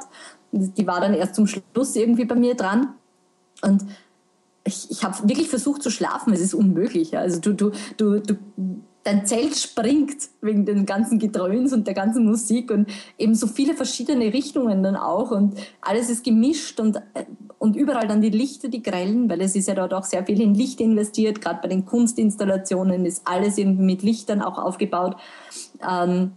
[0.52, 2.94] Die war dann erst zum Schluss irgendwie bei mir dran.
[3.62, 3.84] Und
[4.64, 7.18] ich, ich habe wirklich versucht zu schlafen, es ist unmöglich.
[7.18, 8.36] Also du, du, du, du,
[9.04, 13.74] dein Zelt springt wegen den ganzen Gedröhns und der ganzen Musik und eben so viele
[13.74, 17.02] verschiedene Richtungen dann auch und alles ist gemischt und,
[17.62, 20.40] und überall dann die Lichter, die grellen, weil es ist ja dort auch sehr viel
[20.40, 25.14] in Licht investiert, gerade bei den Kunstinstallationen ist alles irgendwie mit Lichtern auch aufgebaut.
[25.80, 26.32] Ähm,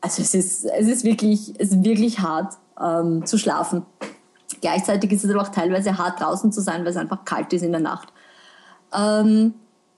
[0.00, 3.84] also es ist, es ist wirklich, es ist wirklich hart ähm, zu schlafen.
[4.62, 7.60] Gleichzeitig ist es aber auch teilweise hart draußen zu sein, weil es einfach kalt ist
[7.60, 8.10] in der Nacht.
[8.96, 9.52] Ähm,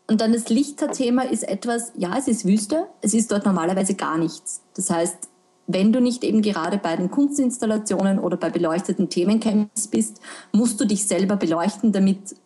[0.09, 4.19] und dann das Lichterthema ist etwas, ja, es ist Wüste, es ist dort normalerweise gar
[4.19, 4.61] nichts.
[4.75, 5.29] Das heißt,
[5.67, 10.21] wenn du nicht eben gerade bei den Kunstinstallationen oder bei beleuchteten Themencamps bist,
[10.53, 12.37] musst du dich selber beleuchten, damit,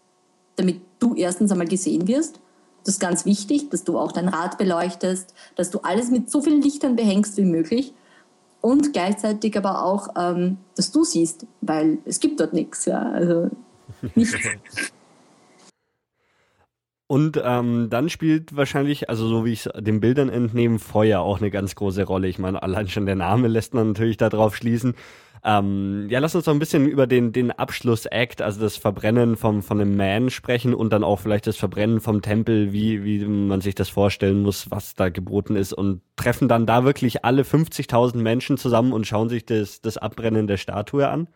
[0.56, 2.40] damit du erstens einmal gesehen wirst.
[2.84, 6.40] Das ist ganz wichtig, dass du auch dein Rad beleuchtest, dass du alles mit so
[6.40, 7.92] vielen Lichtern behängst wie möglich
[8.60, 13.50] und gleichzeitig aber auch, ähm, dass du siehst, weil es gibt dort nichts, ja, also
[14.14, 14.36] nichts.
[17.08, 21.40] Und ähm, dann spielt wahrscheinlich, also so wie ich es den Bildern entnehme, Feuer auch
[21.40, 22.28] eine ganz große Rolle.
[22.28, 24.94] Ich meine, allein schon der Name lässt man natürlich darauf schließen.
[25.42, 29.62] Ähm, ja, lass uns doch ein bisschen über den, den Abschlussakt, also das Verbrennen vom,
[29.62, 33.62] von einem Man sprechen und dann auch vielleicht das Verbrennen vom Tempel, wie, wie man
[33.62, 38.18] sich das vorstellen muss, was da geboten ist und treffen dann da wirklich alle 50.000
[38.18, 41.28] Menschen zusammen und schauen sich das, das Abbrennen der Statue an?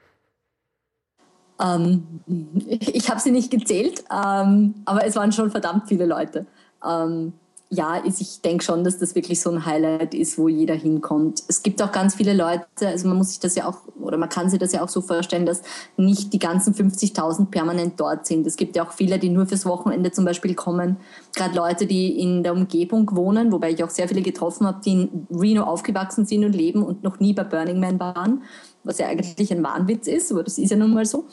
[1.63, 2.21] Ähm,
[2.69, 6.47] ich habe sie nicht gezählt, ähm, aber es waren schon verdammt viele Leute.
[6.85, 7.35] Ähm,
[7.75, 11.43] ja, ich denke schon, dass das wirklich so ein Highlight ist, wo jeder hinkommt.
[11.49, 14.29] Es gibt auch ganz viele Leute, also man muss sich das ja auch, oder man
[14.29, 15.63] kann sich das ja auch so vorstellen, dass
[15.97, 18.47] nicht die ganzen 50.000 permanent dort sind.
[18.47, 20.99] Es gibt ja auch viele, die nur fürs Wochenende zum Beispiel kommen.
[21.35, 24.93] Gerade Leute, die in der Umgebung wohnen, wobei ich auch sehr viele getroffen habe, die
[24.93, 28.43] in Reno aufgewachsen sind und leben und noch nie bei Burning Man waren,
[28.85, 31.25] was ja eigentlich ein Wahnwitz ist, aber das ist ja nun mal so.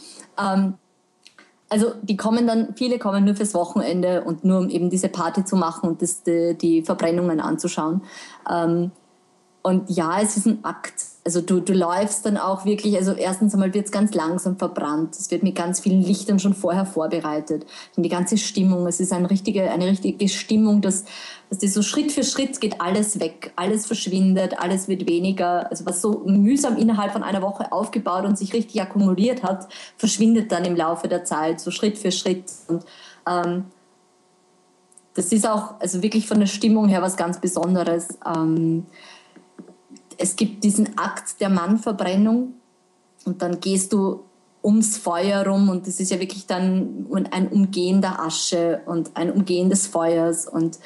[0.42, 0.76] Ähm,
[1.70, 5.46] also die kommen dann, viele kommen nur fürs Wochenende und nur um eben diese Party
[5.46, 8.02] zu machen und das, die, die Verbrennungen anzuschauen.
[8.50, 8.92] Ähm,
[9.62, 11.06] und ja, es ist ein Akt.
[11.26, 15.16] Also du, du läufst dann auch wirklich, also erstens einmal wird es ganz langsam verbrannt.
[15.20, 17.66] Es wird mit ganz vielen Lichtern schon vorher vorbereitet.
[17.96, 21.04] Und die ganze Stimmung, es ist eine richtige, eine richtige Stimmung, dass,
[21.50, 25.70] dass die so Schritt für Schritt geht alles weg, alles verschwindet, alles wird weniger.
[25.70, 30.54] Also was so mühsam innerhalb von einer Woche aufgebaut und sich richtig akkumuliert hat, verschwindet
[30.54, 32.46] dann im Laufe der Zeit, so Schritt für Schritt.
[32.70, 32.86] Und
[33.28, 33.66] ähm,
[35.16, 38.18] das ist auch also wirklich von der Stimmung her was ganz Besonderes.
[38.26, 38.86] Ähm,
[40.20, 42.54] es gibt diesen Akt der Mannverbrennung
[43.26, 44.26] und dann gehst du
[44.64, 49.32] ums Feuer rum und das ist ja wirklich dann ein Umgehen der Asche und ein
[49.32, 50.80] Umgehen des Feuers und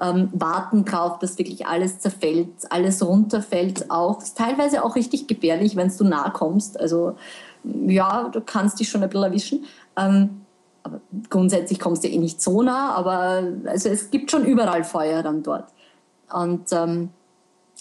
[0.00, 4.20] ähm, warten drauf, dass wirklich alles zerfällt, alles runterfällt auch.
[4.20, 6.80] Ist teilweise auch richtig gefährlich, wenn du nah kommst.
[6.80, 7.14] Also
[7.62, 9.64] ja, du kannst dich schon ein bisschen erwischen.
[9.96, 10.40] Ähm,
[10.82, 15.22] aber grundsätzlich kommst du eh nicht so nah, aber also es gibt schon überall Feuer
[15.22, 15.66] dann dort.
[16.32, 17.10] Und ähm,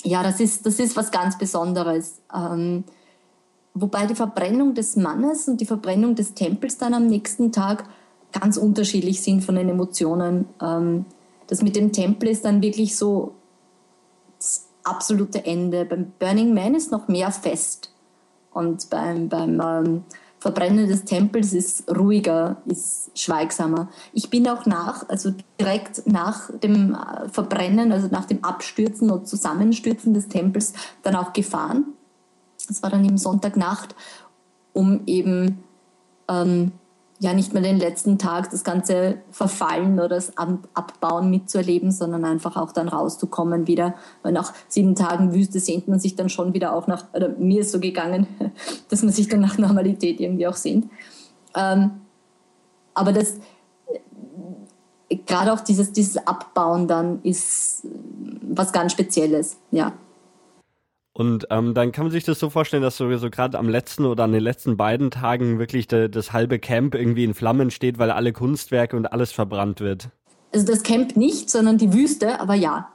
[0.03, 2.21] ja, das ist, das ist was ganz Besonderes.
[2.33, 2.83] Ähm,
[3.73, 7.85] wobei die Verbrennung des Mannes und die Verbrennung des Tempels dann am nächsten Tag
[8.31, 10.45] ganz unterschiedlich sind von den Emotionen.
[10.61, 11.05] Ähm,
[11.47, 13.33] das mit dem Tempel ist dann wirklich so
[14.37, 15.85] das absolute Ende.
[15.85, 17.93] Beim Burning Man ist noch mehr fest.
[18.53, 20.03] Und beim, beim ähm,
[20.41, 23.89] Verbrennen des Tempels ist ruhiger, ist schweigsamer.
[24.11, 29.23] Ich bin auch nach, also direkt nach dem äh, Verbrennen, also nach dem Abstürzen oder
[29.23, 30.73] Zusammenstürzen des Tempels,
[31.03, 31.93] dann auch gefahren.
[32.67, 33.93] Das war dann im Sonntagnacht,
[34.73, 35.63] um eben
[36.27, 36.71] ähm,
[37.21, 42.57] ja nicht mehr den letzten Tag das ganze Verfallen oder das Abbauen mitzuerleben, sondern einfach
[42.57, 43.93] auch dann rauszukommen wieder.
[44.23, 47.61] Weil nach sieben Tagen Wüste sehnt man sich dann schon wieder auch nach, oder mir
[47.61, 48.25] ist so gegangen,
[48.89, 50.89] dass man sich dann nach Normalität irgendwie auch sehnt.
[51.55, 51.91] Ähm,
[52.95, 53.35] aber das,
[55.27, 57.85] gerade auch dieses, dieses Abbauen dann ist
[58.41, 59.93] was ganz Spezielles, ja.
[61.13, 64.05] Und ähm, dann kann man sich das so vorstellen, dass so, so gerade am letzten
[64.05, 67.99] oder an den letzten beiden Tagen wirklich de, das halbe Camp irgendwie in Flammen steht,
[67.99, 70.09] weil alle Kunstwerke und alles verbrannt wird.
[70.53, 72.89] Also das Camp nicht, sondern die Wüste, aber ja.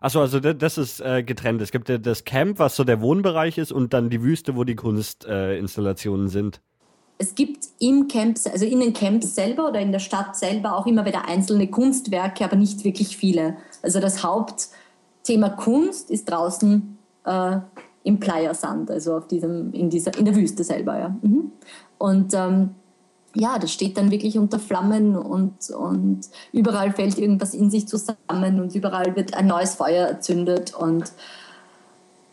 [0.00, 1.60] Achso, also das ist äh, getrennt.
[1.60, 4.62] Es gibt ja das Camp, was so der Wohnbereich ist, und dann die Wüste, wo
[4.62, 6.60] die Kunstinstallationen äh, sind.
[7.20, 10.86] Es gibt im Camp, also in den Camps selber oder in der Stadt selber auch
[10.86, 13.56] immer wieder einzelne Kunstwerke, aber nicht wirklich viele.
[13.82, 17.58] Also das Hauptthema Kunst ist draußen äh,
[18.04, 20.98] im Playa Sand, also auf diesem, in, dieser, in der Wüste selber.
[20.98, 21.16] Ja.
[21.22, 21.52] Mhm.
[21.98, 22.70] Und ähm,
[23.34, 26.20] ja, das steht dann wirklich unter Flammen und, und
[26.52, 31.12] überall fällt irgendwas in sich zusammen und überall wird ein neues Feuer erzündet und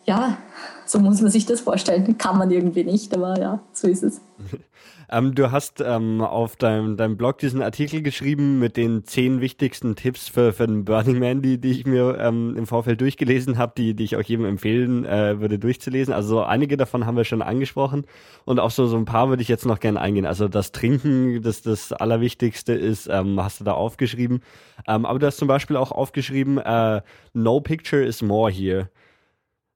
[0.05, 0.37] ja,
[0.85, 2.17] so muss man sich das vorstellen.
[2.17, 4.21] Kann man irgendwie nicht, aber ja, so ist es.
[5.09, 9.95] Ähm, du hast ähm, auf deinem, deinem Blog diesen Artikel geschrieben mit den zehn wichtigsten
[9.95, 13.73] Tipps für, für den Burning Man, die, die ich mir ähm, im Vorfeld durchgelesen habe,
[13.77, 16.13] die, die ich auch jedem empfehlen äh, würde durchzulesen.
[16.13, 18.05] Also einige davon haben wir schon angesprochen
[18.45, 20.25] und auch so, so ein paar würde ich jetzt noch gerne eingehen.
[20.25, 24.41] Also das Trinken, das das Allerwichtigste ist, ähm, hast du da aufgeschrieben.
[24.87, 27.01] Ähm, aber du hast zum Beispiel auch aufgeschrieben, äh,
[27.33, 28.89] No picture is more here.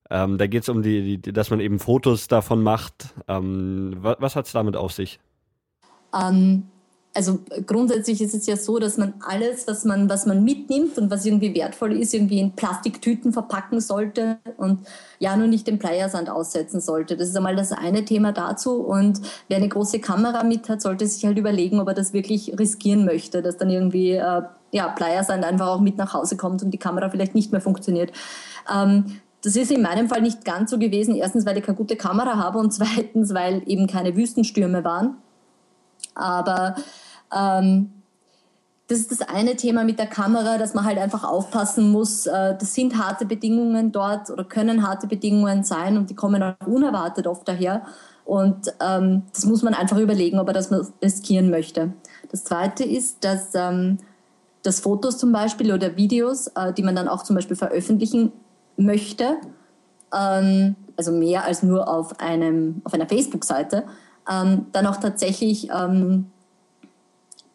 [0.10, 3.14] Ähm, da geht es um die, die, dass man eben Fotos davon macht.
[3.28, 5.20] Ähm, was was hat es damit auf sich?
[6.14, 6.64] Ähm,
[7.14, 11.10] also grundsätzlich ist es ja so, dass man alles, was man, was man mitnimmt und
[11.10, 14.80] was irgendwie wertvoll ist, irgendwie in Plastiktüten verpacken sollte und
[15.18, 17.18] ja nur nicht den Pleiersand aussetzen sollte.
[17.18, 18.82] Das ist einmal das eine Thema dazu.
[18.82, 22.58] Und wer eine große Kamera mit hat, sollte sich halt überlegen, ob er das wirklich
[22.58, 24.42] riskieren möchte, dass dann irgendwie äh,
[24.72, 28.12] ja, Pleiersand einfach auch mit nach Hause kommt und die Kamera vielleicht nicht mehr funktioniert.
[28.72, 31.16] Ähm, das ist in meinem Fall nicht ganz so gewesen.
[31.16, 35.18] Erstens, weil ich keine gute Kamera habe und zweitens, weil eben keine Wüstenstürme waren.
[36.16, 36.76] Aber
[37.36, 37.92] ähm,
[38.88, 42.26] das ist das eine Thema mit der Kamera, dass man halt einfach aufpassen muss.
[42.26, 46.56] Äh, das sind harte Bedingungen dort oder können harte Bedingungen sein und die kommen auch
[46.66, 47.84] unerwartet oft daher.
[48.26, 50.72] Und ähm, das muss man einfach überlegen, ob er das
[51.02, 51.94] riskieren möchte.
[52.32, 53.98] Das zweite ist, dass, ähm,
[54.64, 58.32] dass Fotos zum Beispiel oder Videos, äh, die man dann auch zum Beispiel veröffentlichen
[58.80, 59.38] möchte,
[60.16, 63.84] ähm, also mehr als nur auf, einem, auf einer Facebook-Seite,
[64.30, 66.28] ähm, dann auch tatsächlich ähm,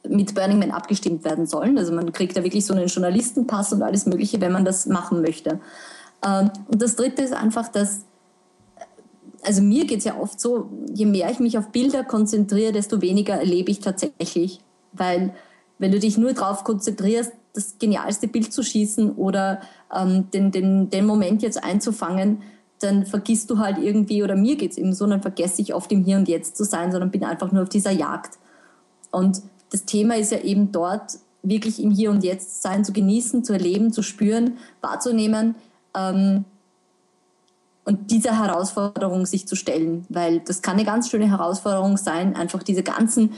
[0.07, 1.79] mit Burning Man abgestimmt werden sollen.
[1.79, 5.23] Also man kriegt da wirklich so einen Journalistenpass und alles Mögliche, wenn man das machen
[5.23, 5.61] möchte.
[6.25, 8.03] Ähm, und das Dritte ist einfach, dass
[9.47, 13.03] also mir geht es ja oft so, je mehr ich mich auf Bilder konzentriere, desto
[13.03, 14.61] weniger erlebe ich tatsächlich.
[14.93, 15.35] Weil
[15.79, 19.61] wenn du dich nur darauf konzentrierst, das genialste Bild zu schießen oder
[19.95, 22.43] ähm, den, den, den Moment jetzt einzufangen,
[22.81, 25.91] dann vergisst du halt irgendwie, oder mir geht es eben so, dann vergesse ich oft
[25.93, 28.39] im Hier und Jetzt zu sein, sondern bin einfach nur auf dieser Jagd.
[29.11, 33.45] Und das Thema ist ja eben dort, wirklich im Hier und Jetzt sein, zu genießen,
[33.45, 35.55] zu erleben, zu spüren, wahrzunehmen
[35.97, 36.45] ähm,
[37.85, 42.63] und dieser Herausforderung sich zu stellen, weil das kann eine ganz schöne Herausforderung sein, einfach
[42.63, 43.35] diese ganzen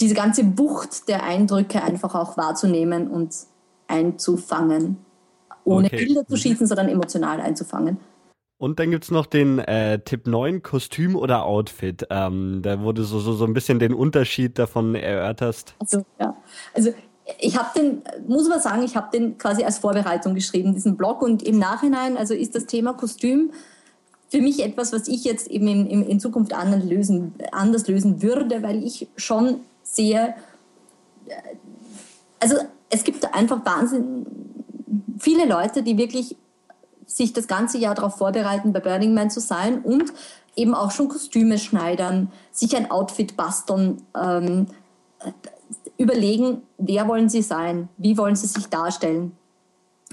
[0.00, 3.34] diese ganze Wucht der Eindrücke einfach auch wahrzunehmen und
[3.86, 4.98] einzufangen.
[5.64, 6.06] Ohne okay.
[6.06, 6.38] Bilder zu mhm.
[6.38, 7.98] schießen, sondern emotional einzufangen.
[8.58, 12.06] Und dann gibt es noch den äh, Tipp 9, Kostüm oder Outfit.
[12.10, 15.74] Ähm, da wurde so, so, so ein bisschen den Unterschied davon erörterst.
[15.78, 16.36] Also, ja.
[16.74, 16.92] Also
[17.38, 21.22] ich habe den, muss man sagen, ich habe den quasi als Vorbereitung geschrieben, diesen Blog.
[21.22, 23.52] Und im Nachhinein, also ist das Thema Kostüm
[24.28, 28.22] für mich etwas, was ich jetzt eben in, in, in Zukunft anders lösen, anders lösen
[28.22, 30.36] würde, weil ich schon sehr,
[31.26, 31.34] äh,
[32.40, 32.56] also
[32.90, 34.26] es gibt einfach wahnsinnig
[35.18, 36.36] viele Leute, die wirklich
[37.06, 40.12] sich das ganze Jahr darauf vorbereiten, bei Burning Man zu sein und
[40.56, 44.66] eben auch schon Kostüme schneidern, sich ein Outfit basteln, ähm,
[45.96, 49.32] überlegen, wer wollen sie sein, wie wollen sie sich darstellen,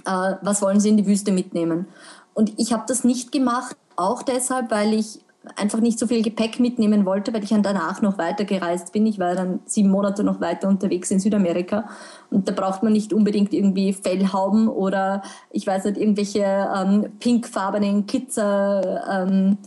[0.05, 1.88] äh, was wollen sie in die Wüste mitnehmen.
[2.34, 5.19] Und ich habe das nicht gemacht, auch deshalb, weil ich
[5.55, 9.05] einfach nicht so viel Gepäck mitnehmen wollte, weil ich dann danach noch weiter gereist bin.
[9.05, 11.87] Ich war dann sieben Monate noch weiter unterwegs in Südamerika
[12.31, 15.21] und da braucht man nicht unbedingt irgendwie Fellhauben oder
[15.51, 19.57] ich weiß nicht, irgendwelche ähm, pinkfarbenen Kitzer ähm,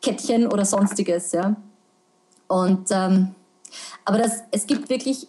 [0.00, 1.32] Kettchen oder sonstiges.
[1.32, 1.56] Ja.
[2.48, 3.34] Und, ähm,
[4.04, 5.28] aber das, es gibt wirklich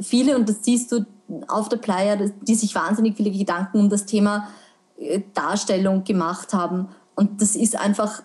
[0.00, 1.04] viele und das siehst du
[1.48, 4.48] auf der Playa, die sich wahnsinnig viele Gedanken um das Thema
[4.98, 6.88] äh, Darstellung gemacht haben.
[7.14, 8.22] Und das ist einfach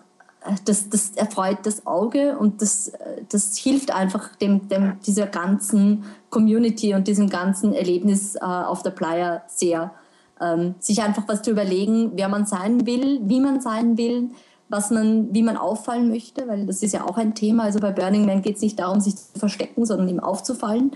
[0.64, 2.92] das, das erfreut das Auge und das,
[3.28, 8.90] das hilft einfach dem, dem, dieser ganzen Community und diesem ganzen Erlebnis äh, auf der
[8.90, 9.92] Playa sehr.
[10.40, 14.30] Ähm, sich einfach was zu überlegen, wer man sein will, wie man sein will,
[14.70, 17.64] was man, wie man auffallen möchte, weil das ist ja auch ein Thema.
[17.64, 20.92] Also bei Burning Man geht es nicht darum, sich zu verstecken, sondern ihm aufzufallen,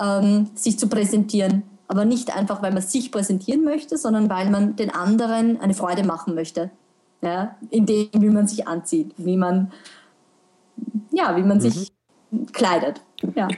[0.00, 1.64] ähm, sich zu präsentieren.
[1.88, 6.04] Aber nicht einfach, weil man sich präsentieren möchte, sondern weil man den anderen eine Freude
[6.04, 6.70] machen möchte
[7.24, 9.72] ja, in dem, wie man sich anzieht, wie man,
[11.10, 11.62] ja, wie man mhm.
[11.62, 11.92] sich
[12.52, 13.02] kleidet.
[13.34, 13.48] Ja.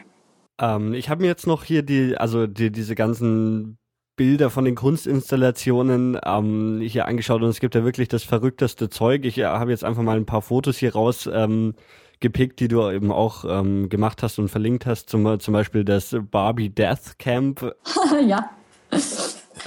[0.58, 3.78] Ähm, ich habe mir jetzt noch hier die, also die, diese ganzen
[4.16, 9.24] Bilder von den Kunstinstallationen ähm, hier angeschaut und es gibt ja wirklich das verrückteste Zeug.
[9.24, 11.74] Ich äh, habe jetzt einfach mal ein paar Fotos hier raus ähm,
[12.20, 15.10] gepickt, die du eben auch ähm, gemacht hast und verlinkt hast.
[15.10, 17.74] Zum, zum Beispiel das Barbie Death Camp.
[18.26, 18.50] ja.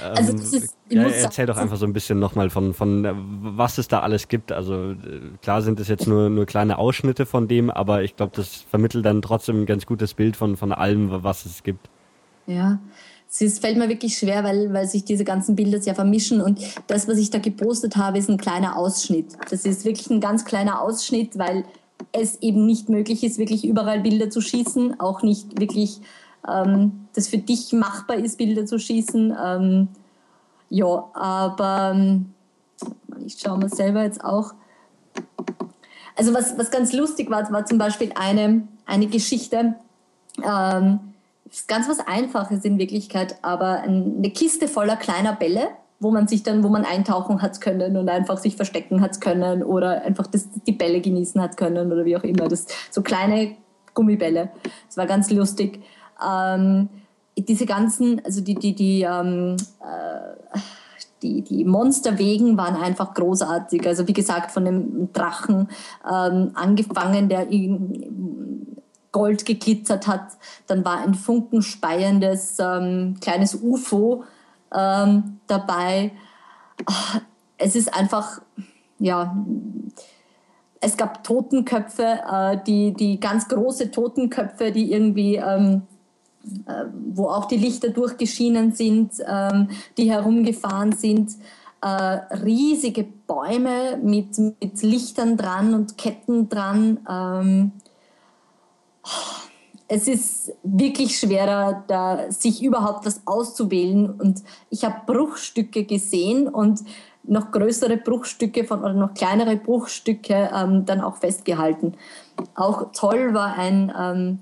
[0.02, 3.06] Also das ist, ja, erzähl doch einfach so ein bisschen nochmal von, von
[3.56, 4.52] was es da alles gibt.
[4.52, 4.94] Also
[5.42, 9.04] klar sind es jetzt nur, nur kleine Ausschnitte von dem, aber ich glaube, das vermittelt
[9.04, 11.88] dann trotzdem ein ganz gutes Bild von, von allem, was es gibt.
[12.46, 12.80] Ja,
[13.38, 17.06] es fällt mir wirklich schwer, weil, weil sich diese ganzen Bilder sehr vermischen und das,
[17.06, 19.36] was ich da gepostet habe, ist ein kleiner Ausschnitt.
[19.50, 21.64] Das ist wirklich ein ganz kleiner Ausschnitt, weil
[22.12, 26.00] es eben nicht möglich ist, wirklich überall Bilder zu schießen, auch nicht wirklich
[26.48, 29.36] ähm, das für dich machbar ist, Bilder zu schießen.
[29.42, 29.88] Ähm,
[30.68, 32.32] ja, aber ähm,
[33.24, 34.54] ich schaue mir selber jetzt auch.
[36.16, 39.74] Also was, was ganz lustig war, war zum Beispiel eine, eine Geschichte,
[40.44, 41.00] ähm,
[41.50, 45.68] ist ganz was Einfaches in Wirklichkeit, aber eine Kiste voller kleiner Bälle,
[45.98, 49.62] wo man sich dann, wo man eintauchen hat können und einfach sich verstecken hat können
[49.62, 52.48] oder einfach das, die Bälle genießen hat können oder wie auch immer.
[52.48, 53.56] Das, so kleine
[53.94, 54.50] Gummibälle.
[54.86, 55.82] Das war ganz lustig.
[56.24, 56.88] Ähm,
[57.36, 60.58] diese ganzen, also die, die, die, ähm, äh,
[61.22, 63.86] die, die Monsterwegen waren einfach großartig.
[63.86, 65.68] Also wie gesagt, von dem Drachen
[66.10, 67.46] ähm, angefangen, der
[69.12, 70.32] Gold geglitzert hat.
[70.66, 74.24] Dann war ein funkenspeiendes ähm, kleines UFO
[74.74, 76.12] ähm, dabei.
[77.58, 78.40] Es ist einfach,
[78.98, 79.36] ja,
[80.80, 85.99] es gab Totenköpfe, äh, die, die ganz große Totenköpfe, die irgendwie ähm, äh,
[87.14, 91.32] wo auch die Lichter durchgeschienen sind, ähm, die herumgefahren sind.
[91.82, 96.98] Äh, riesige Bäume mit, mit Lichtern dran und Ketten dran.
[97.08, 97.72] Ähm,
[99.88, 104.10] es ist wirklich schwerer, da sich überhaupt was auszuwählen.
[104.10, 106.80] Und ich habe Bruchstücke gesehen und
[107.22, 111.94] noch größere Bruchstücke von oder noch kleinere Bruchstücke ähm, dann auch festgehalten.
[112.54, 114.38] Auch toll war ein ähm,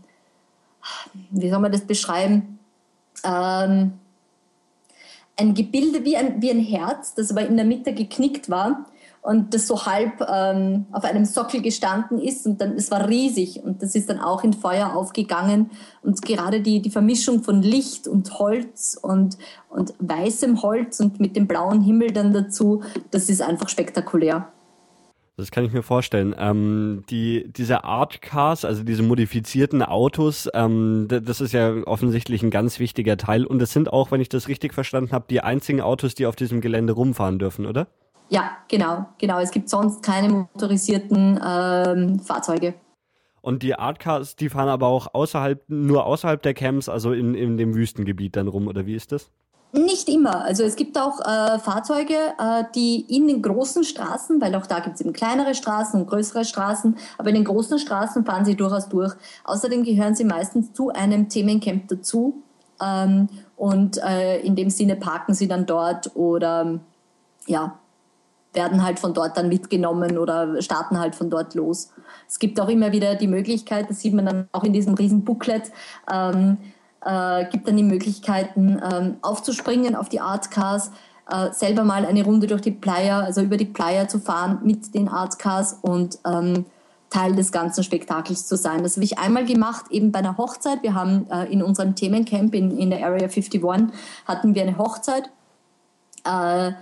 [1.30, 2.58] wie soll man das beschreiben,
[3.24, 3.92] ähm,
[5.36, 8.86] ein Gebilde wie ein, wie ein Herz, das aber in der Mitte geknickt war
[9.22, 13.62] und das so halb ähm, auf einem Sockel gestanden ist und dann, es war riesig
[13.62, 15.70] und das ist dann auch in Feuer aufgegangen
[16.02, 21.36] und gerade die, die Vermischung von Licht und Holz und, und weißem Holz und mit
[21.36, 24.48] dem blauen Himmel dann dazu, das ist einfach spektakulär.
[25.38, 26.34] Das kann ich mir vorstellen.
[26.36, 32.50] Ähm, die, diese Art Cars, also diese modifizierten Autos, ähm, das ist ja offensichtlich ein
[32.50, 33.46] ganz wichtiger Teil.
[33.46, 36.34] Und es sind auch, wenn ich das richtig verstanden habe, die einzigen Autos, die auf
[36.34, 37.86] diesem Gelände rumfahren dürfen, oder?
[38.30, 39.38] Ja, genau, genau.
[39.38, 42.74] Es gibt sonst keine motorisierten ähm, Fahrzeuge.
[43.40, 47.36] Und die Art Cars, die fahren aber auch außerhalb, nur außerhalb der Camps, also in,
[47.36, 49.30] in dem Wüstengebiet dann rum, oder wie ist das?
[49.72, 50.44] Nicht immer.
[50.44, 54.80] Also es gibt auch äh, Fahrzeuge, äh, die in den großen Straßen, weil auch da
[54.80, 58.56] gibt es eben kleinere Straßen und größere Straßen, aber in den großen Straßen fahren sie
[58.56, 59.14] durchaus durch.
[59.44, 62.42] Außerdem gehören sie meistens zu einem Themencamp dazu
[62.82, 66.80] ähm, und äh, in dem Sinne parken sie dann dort oder
[67.46, 67.78] ja,
[68.54, 71.90] werden halt von dort dann mitgenommen oder starten halt von dort los.
[72.26, 75.24] Es gibt auch immer wieder die Möglichkeit, das sieht man dann auch in diesem riesen
[75.24, 75.70] Booklet,
[76.10, 76.56] ähm,
[77.04, 80.90] äh, gibt dann die Möglichkeiten ähm, aufzuspringen auf die Artcars,
[81.30, 84.94] äh, selber mal eine Runde durch die Playa, also über die Playa zu fahren mit
[84.94, 86.64] den Artcars und ähm,
[87.10, 88.82] Teil des ganzen Spektakels zu sein.
[88.82, 90.82] Das habe ich einmal gemacht, eben bei einer Hochzeit.
[90.82, 93.62] Wir haben äh, in unserem Themencamp in, in der Area 51
[94.26, 95.30] hatten wir eine Hochzeit.
[96.24, 96.72] Äh,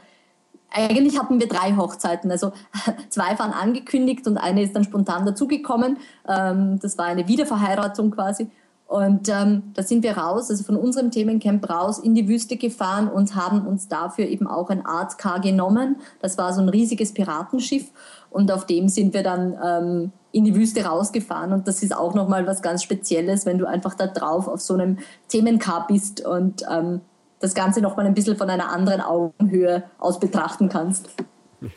[0.71, 2.31] eigentlich hatten wir drei Hochzeiten.
[2.31, 2.53] Also
[3.09, 5.99] zwei waren angekündigt und eine ist dann spontan dazugekommen.
[6.29, 8.51] Ähm, das war eine Wiederverheiratung quasi.
[8.87, 13.09] Und ähm, da sind wir raus, also von unserem Themencamp raus in die Wüste gefahren
[13.09, 15.97] und haben uns dafür eben auch ein Art Car genommen.
[16.21, 17.91] Das war so ein riesiges Piratenschiff
[18.31, 22.15] und auf dem sind wir dann ähm, in die Wüste rausgefahren und das ist auch
[22.15, 26.63] nochmal was ganz Spezielles, wenn du einfach da drauf auf so einem Themencar bist und
[26.71, 27.01] ähm,
[27.41, 31.11] das Ganze nochmal ein bisschen von einer anderen Augenhöhe aus betrachten kannst.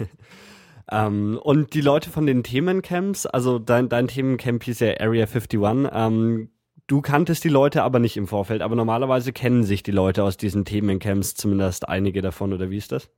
[0.91, 5.87] Ähm, und die Leute von den Themencamps, also dein, dein Themencamp hieß ja Area 51,
[5.93, 6.49] ähm,
[6.89, 10.37] Du kanntest die Leute aber nicht im Vorfeld, aber normalerweise kennen sich die Leute aus
[10.37, 13.09] diesen Themencamps, zumindest einige davon, oder wie ist das?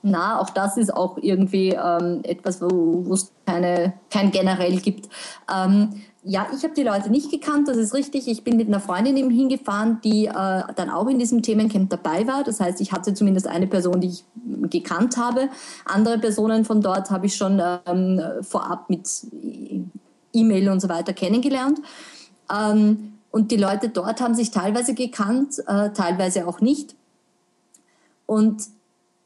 [0.00, 5.10] Na, auch das ist auch irgendwie ähm, etwas, wo es kein generell gibt.
[5.54, 8.26] Ähm, ja, ich habe die Leute nicht gekannt, das ist richtig.
[8.26, 12.26] Ich bin mit einer Freundin eben hingefahren, die äh, dann auch in diesem Themencamp dabei
[12.26, 12.42] war.
[12.42, 14.24] Das heißt, ich hatte zumindest eine Person, die ich
[14.70, 15.50] gekannt habe.
[15.84, 19.06] Andere Personen von dort habe ich schon ähm, vorab mit
[20.32, 21.80] E-Mail und so weiter kennengelernt.
[22.52, 26.94] Ähm, und die Leute dort haben sich teilweise gekannt, äh, teilweise auch nicht.
[28.26, 28.62] Und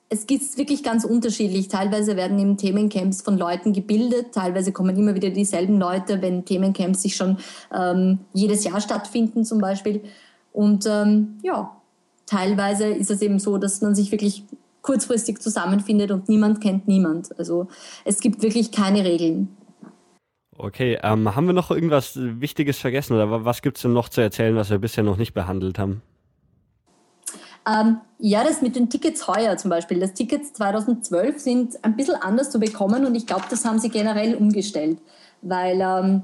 [0.09, 1.69] es gibt wirklich ganz unterschiedlich.
[1.69, 7.03] Teilweise werden eben Themencamps von Leuten gebildet, teilweise kommen immer wieder dieselben Leute, wenn Themencamps
[7.03, 7.37] sich schon
[7.75, 10.03] ähm, jedes Jahr stattfinden zum Beispiel.
[10.53, 11.77] Und ähm, ja,
[12.25, 14.45] teilweise ist es eben so, dass man sich wirklich
[14.81, 17.39] kurzfristig zusammenfindet und niemand kennt niemand.
[17.39, 17.69] Also
[18.07, 19.55] es gibt wirklich keine Regeln.
[20.61, 24.21] Okay, ähm, haben wir noch irgendwas Wichtiges vergessen oder was gibt es denn noch zu
[24.21, 26.03] erzählen, was wir bisher noch nicht behandelt haben?
[27.65, 30.01] Ähm, ja, das mit den Tickets heuer zum Beispiel.
[30.01, 33.89] Das Tickets 2012 sind ein bisschen anders zu bekommen und ich glaube, das haben sie
[33.89, 34.99] generell umgestellt,
[35.43, 36.23] weil ähm,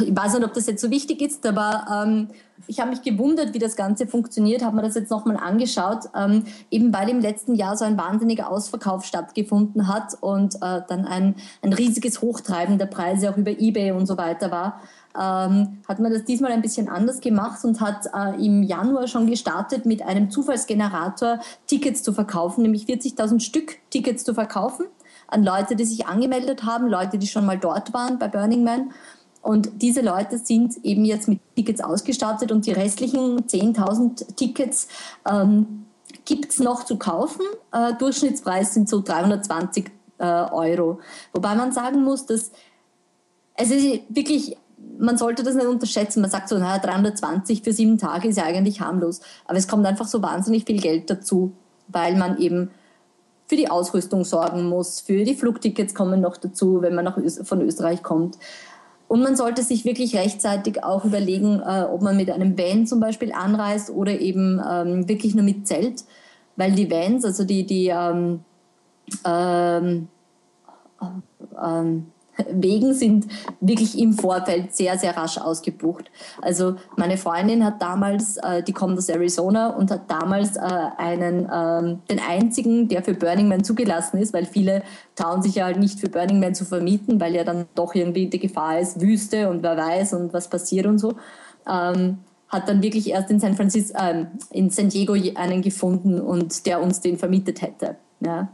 [0.00, 2.28] ich weiß nicht, ob das jetzt so wichtig ist, aber ähm,
[2.66, 6.44] ich habe mich gewundert, wie das Ganze funktioniert, habe mir das jetzt nochmal angeschaut, ähm,
[6.70, 11.34] eben weil im letzten Jahr so ein wahnsinniger Ausverkauf stattgefunden hat und äh, dann ein,
[11.62, 14.80] ein riesiges Hochtreiben der Preise auch über Ebay und so weiter war.
[15.14, 19.26] Ähm, hat man das diesmal ein bisschen anders gemacht und hat äh, im Januar schon
[19.26, 24.86] gestartet, mit einem Zufallsgenerator Tickets zu verkaufen, nämlich 40.000 Stück Tickets zu verkaufen
[25.32, 28.92] an Leute, die sich angemeldet haben, Leute, die schon mal dort waren bei Burning Man.
[29.42, 34.86] Und diese Leute sind eben jetzt mit Tickets ausgestattet und die restlichen 10.000 Tickets
[35.28, 35.84] ähm,
[36.24, 37.42] gibt es noch zu kaufen.
[37.72, 41.00] Äh, Durchschnittspreis sind so 320 äh, Euro.
[41.32, 42.52] Wobei man sagen muss, dass
[43.54, 44.56] es ist wirklich,
[44.98, 46.20] man sollte das nicht unterschätzen.
[46.20, 49.20] Man sagt so, naja, 320 für sieben Tage ist ja eigentlich harmlos.
[49.44, 51.52] Aber es kommt einfach so wahnsinnig viel Geld dazu,
[51.88, 52.70] weil man eben
[53.46, 57.46] für die Ausrüstung sorgen muss, für die Flugtickets kommen noch dazu, wenn man nach Öst
[57.46, 58.38] von Österreich kommt.
[59.12, 62.98] Und man sollte sich wirklich rechtzeitig auch überlegen, äh, ob man mit einem Van zum
[62.98, 66.04] Beispiel anreist oder eben ähm, wirklich nur mit Zelt,
[66.56, 68.40] weil die Vans, also die, die ähm,
[69.26, 70.08] ähm,
[71.62, 72.06] ähm
[72.50, 73.26] Wegen sind
[73.60, 76.10] wirklich im Vorfeld sehr, sehr rasch ausgebucht.
[76.40, 81.48] Also meine Freundin hat damals, äh, die kommt aus Arizona und hat damals äh, einen,
[81.52, 84.82] ähm, den einzigen, der für Burning Man zugelassen ist, weil viele
[85.14, 88.26] trauen sich ja halt nicht für Burning Man zu vermieten, weil ja dann doch irgendwie
[88.26, 91.14] die Gefahr ist, Wüste und wer weiß und was passiert und so.
[91.68, 92.18] Ähm,
[92.48, 96.82] hat dann wirklich erst in San Francisco, äh, in San Diego einen gefunden und der
[96.82, 97.96] uns den vermietet hätte.
[98.20, 98.48] Ja.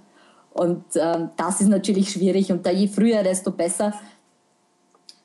[0.58, 3.92] Und ähm, das ist natürlich schwierig und da je früher, desto besser.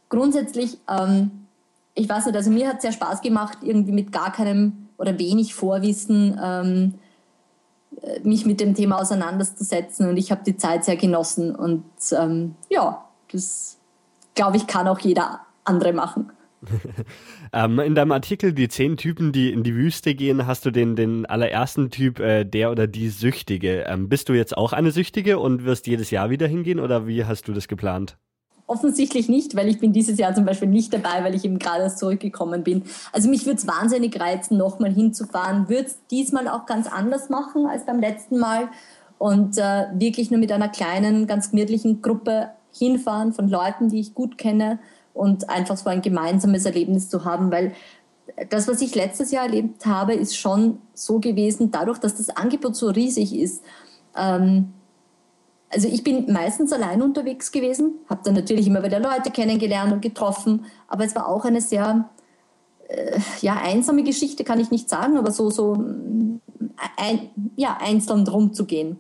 [0.08, 1.48] Grundsätzlich, ähm,
[1.96, 5.18] ich weiß nicht, also mir hat es sehr Spaß gemacht, irgendwie mit gar keinem oder
[5.18, 6.94] wenig Vorwissen ähm,
[8.04, 12.54] äh, mich mit dem Thema auseinanderzusetzen und ich habe die Zeit sehr genossen und ähm,
[12.70, 13.80] ja, das
[14.36, 16.32] glaube ich kann auch jeder andere machen.
[17.54, 20.96] ähm, in deinem Artikel Die zehn Typen, die in die Wüste gehen, hast du den,
[20.96, 23.86] den allerersten Typ, äh, der oder die Süchtige.
[23.88, 27.26] Ähm, bist du jetzt auch eine Süchtige und wirst jedes Jahr wieder hingehen oder wie
[27.26, 28.18] hast du das geplant?
[28.66, 31.84] Offensichtlich nicht, weil ich bin dieses Jahr zum Beispiel nicht dabei, weil ich eben gerade
[31.84, 32.84] erst zurückgekommen bin.
[33.12, 35.68] Also mich würde es wahnsinnig reizen, nochmal hinzufahren.
[35.68, 38.70] Würde es diesmal auch ganz anders machen als beim letzten Mal
[39.18, 44.14] und äh, wirklich nur mit einer kleinen, ganz gemütlichen Gruppe hinfahren von Leuten, die ich
[44.14, 44.80] gut kenne
[45.14, 47.74] und einfach so ein gemeinsames Erlebnis zu haben, weil
[48.50, 52.76] das, was ich letztes Jahr erlebt habe, ist schon so gewesen, dadurch, dass das Angebot
[52.76, 53.64] so riesig ist.
[54.16, 54.74] Ähm,
[55.70, 60.02] also ich bin meistens allein unterwegs gewesen, habe dann natürlich immer wieder Leute kennengelernt und
[60.02, 62.10] getroffen, aber es war auch eine sehr
[62.88, 65.84] äh, ja, einsame Geschichte, kann ich nicht sagen, aber so, so
[66.98, 68.98] ein, ja, einzeln rumzugehen.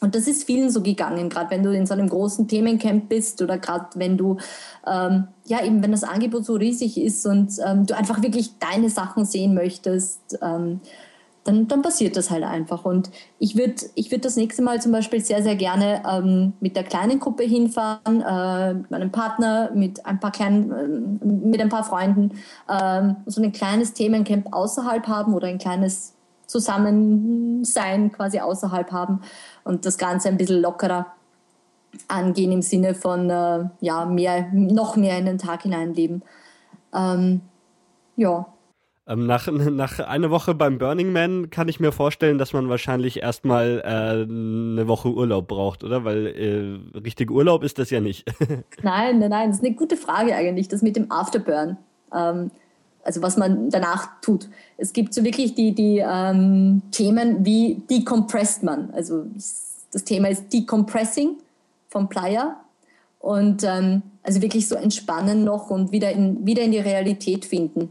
[0.00, 3.40] Und das ist vielen so gegangen, gerade wenn du in so einem großen Themencamp bist
[3.40, 4.38] oder gerade wenn du,
[4.86, 8.90] ähm, ja, eben wenn das Angebot so riesig ist und ähm, du einfach wirklich deine
[8.90, 10.80] Sachen sehen möchtest, ähm,
[11.44, 12.84] dann, dann passiert das halt einfach.
[12.84, 16.74] Und ich würde ich würd das nächste Mal zum Beispiel sehr, sehr gerne ähm, mit
[16.74, 21.68] der kleinen Gruppe hinfahren, äh, mit meinem Partner, mit ein paar kleinen, äh, mit ein
[21.68, 22.32] paar Freunden,
[22.68, 26.14] äh, so ein kleines Themencamp außerhalb haben oder ein kleines
[26.46, 29.20] Zusammensein quasi außerhalb haben
[29.64, 31.06] und das Ganze ein bisschen lockerer
[32.08, 36.22] angehen im Sinne von äh, ja, mehr, noch mehr in den Tag hineinleben.
[36.94, 37.40] Ähm,
[38.16, 38.46] ja.
[39.06, 43.22] Ähm, nach, nach einer Woche beim Burning Man kann ich mir vorstellen, dass man wahrscheinlich
[43.22, 46.04] erstmal äh, eine Woche Urlaub braucht, oder?
[46.04, 48.26] Weil äh, richtig Urlaub ist das ja nicht.
[48.82, 51.76] nein, nein, nein, das ist eine gute Frage eigentlich, das mit dem Afterburn.
[52.14, 52.50] Ähm,
[53.04, 54.48] also was man danach tut.
[54.76, 58.90] Es gibt so wirklich die, die ähm, Themen, wie decompresst man.
[58.92, 59.26] Also
[59.92, 61.36] das Thema ist Decompressing
[61.88, 62.56] vom Playa
[63.20, 67.90] und ähm, also wirklich so entspannen noch und wieder in, wieder in die Realität finden.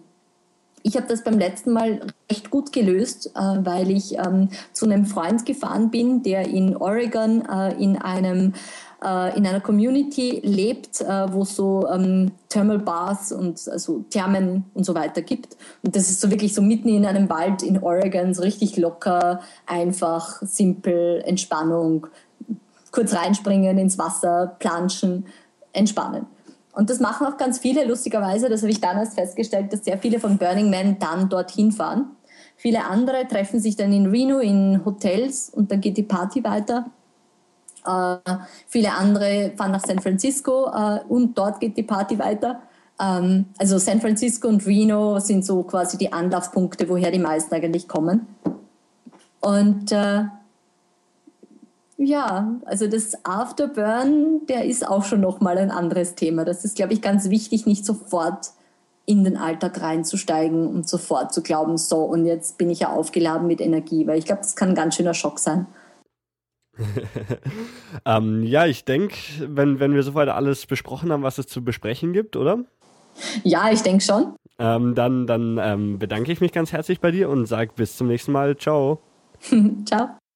[0.84, 5.06] ich habe das beim letzten Mal recht gut gelöst, äh, weil ich ähm, zu einem
[5.06, 8.54] Freund gefahren bin, der in Oregon äh, in einem
[9.04, 14.66] äh, in einer Community lebt, äh, wo es so ähm, Thermal Baths und also Thermen
[14.74, 15.58] und so weiter gibt.
[15.84, 19.42] Und das ist so wirklich so mitten in einem Wald in Oregon, so richtig locker,
[19.66, 22.08] einfach, simpel, Entspannung,
[22.92, 25.26] kurz reinspringen ins Wasser, planschen,
[25.74, 26.28] entspannen.
[26.74, 29.98] Und das machen auch ganz viele, lustigerweise, das habe ich dann erst festgestellt, dass sehr
[29.98, 32.12] viele von Burning Man dann dorthin fahren.
[32.56, 36.86] Viele andere treffen sich dann in Reno in Hotels und dann geht die Party weiter.
[37.86, 38.18] Äh,
[38.68, 42.62] viele andere fahren nach San Francisco äh, und dort geht die Party weiter.
[43.00, 47.88] Ähm, also San Francisco und Reno sind so quasi die Anlaufpunkte, woher die meisten eigentlich
[47.88, 48.28] kommen.
[49.40, 50.24] Und äh,
[51.98, 56.46] ja, also das Afterburn, der ist auch schon nochmal ein anderes Thema.
[56.46, 58.52] Das ist, glaube ich, ganz wichtig, nicht sofort
[59.06, 63.48] in den Alltag reinzusteigen und sofort zu glauben, so und jetzt bin ich ja aufgeladen
[63.48, 65.66] mit Energie, weil ich glaube, das kann ein ganz schöner Schock sein.
[68.06, 72.14] ähm, ja, ich denke, wenn, wenn wir soweit alles besprochen haben, was es zu besprechen
[72.14, 72.60] gibt, oder?
[73.44, 74.36] Ja, ich denke schon.
[74.60, 78.08] Ähm, dann dann ähm, bedanke ich mich ganz herzlich bei dir und sage bis zum
[78.08, 78.58] nächsten Mal.
[78.58, 79.00] Ciao.
[79.86, 80.18] Ciao.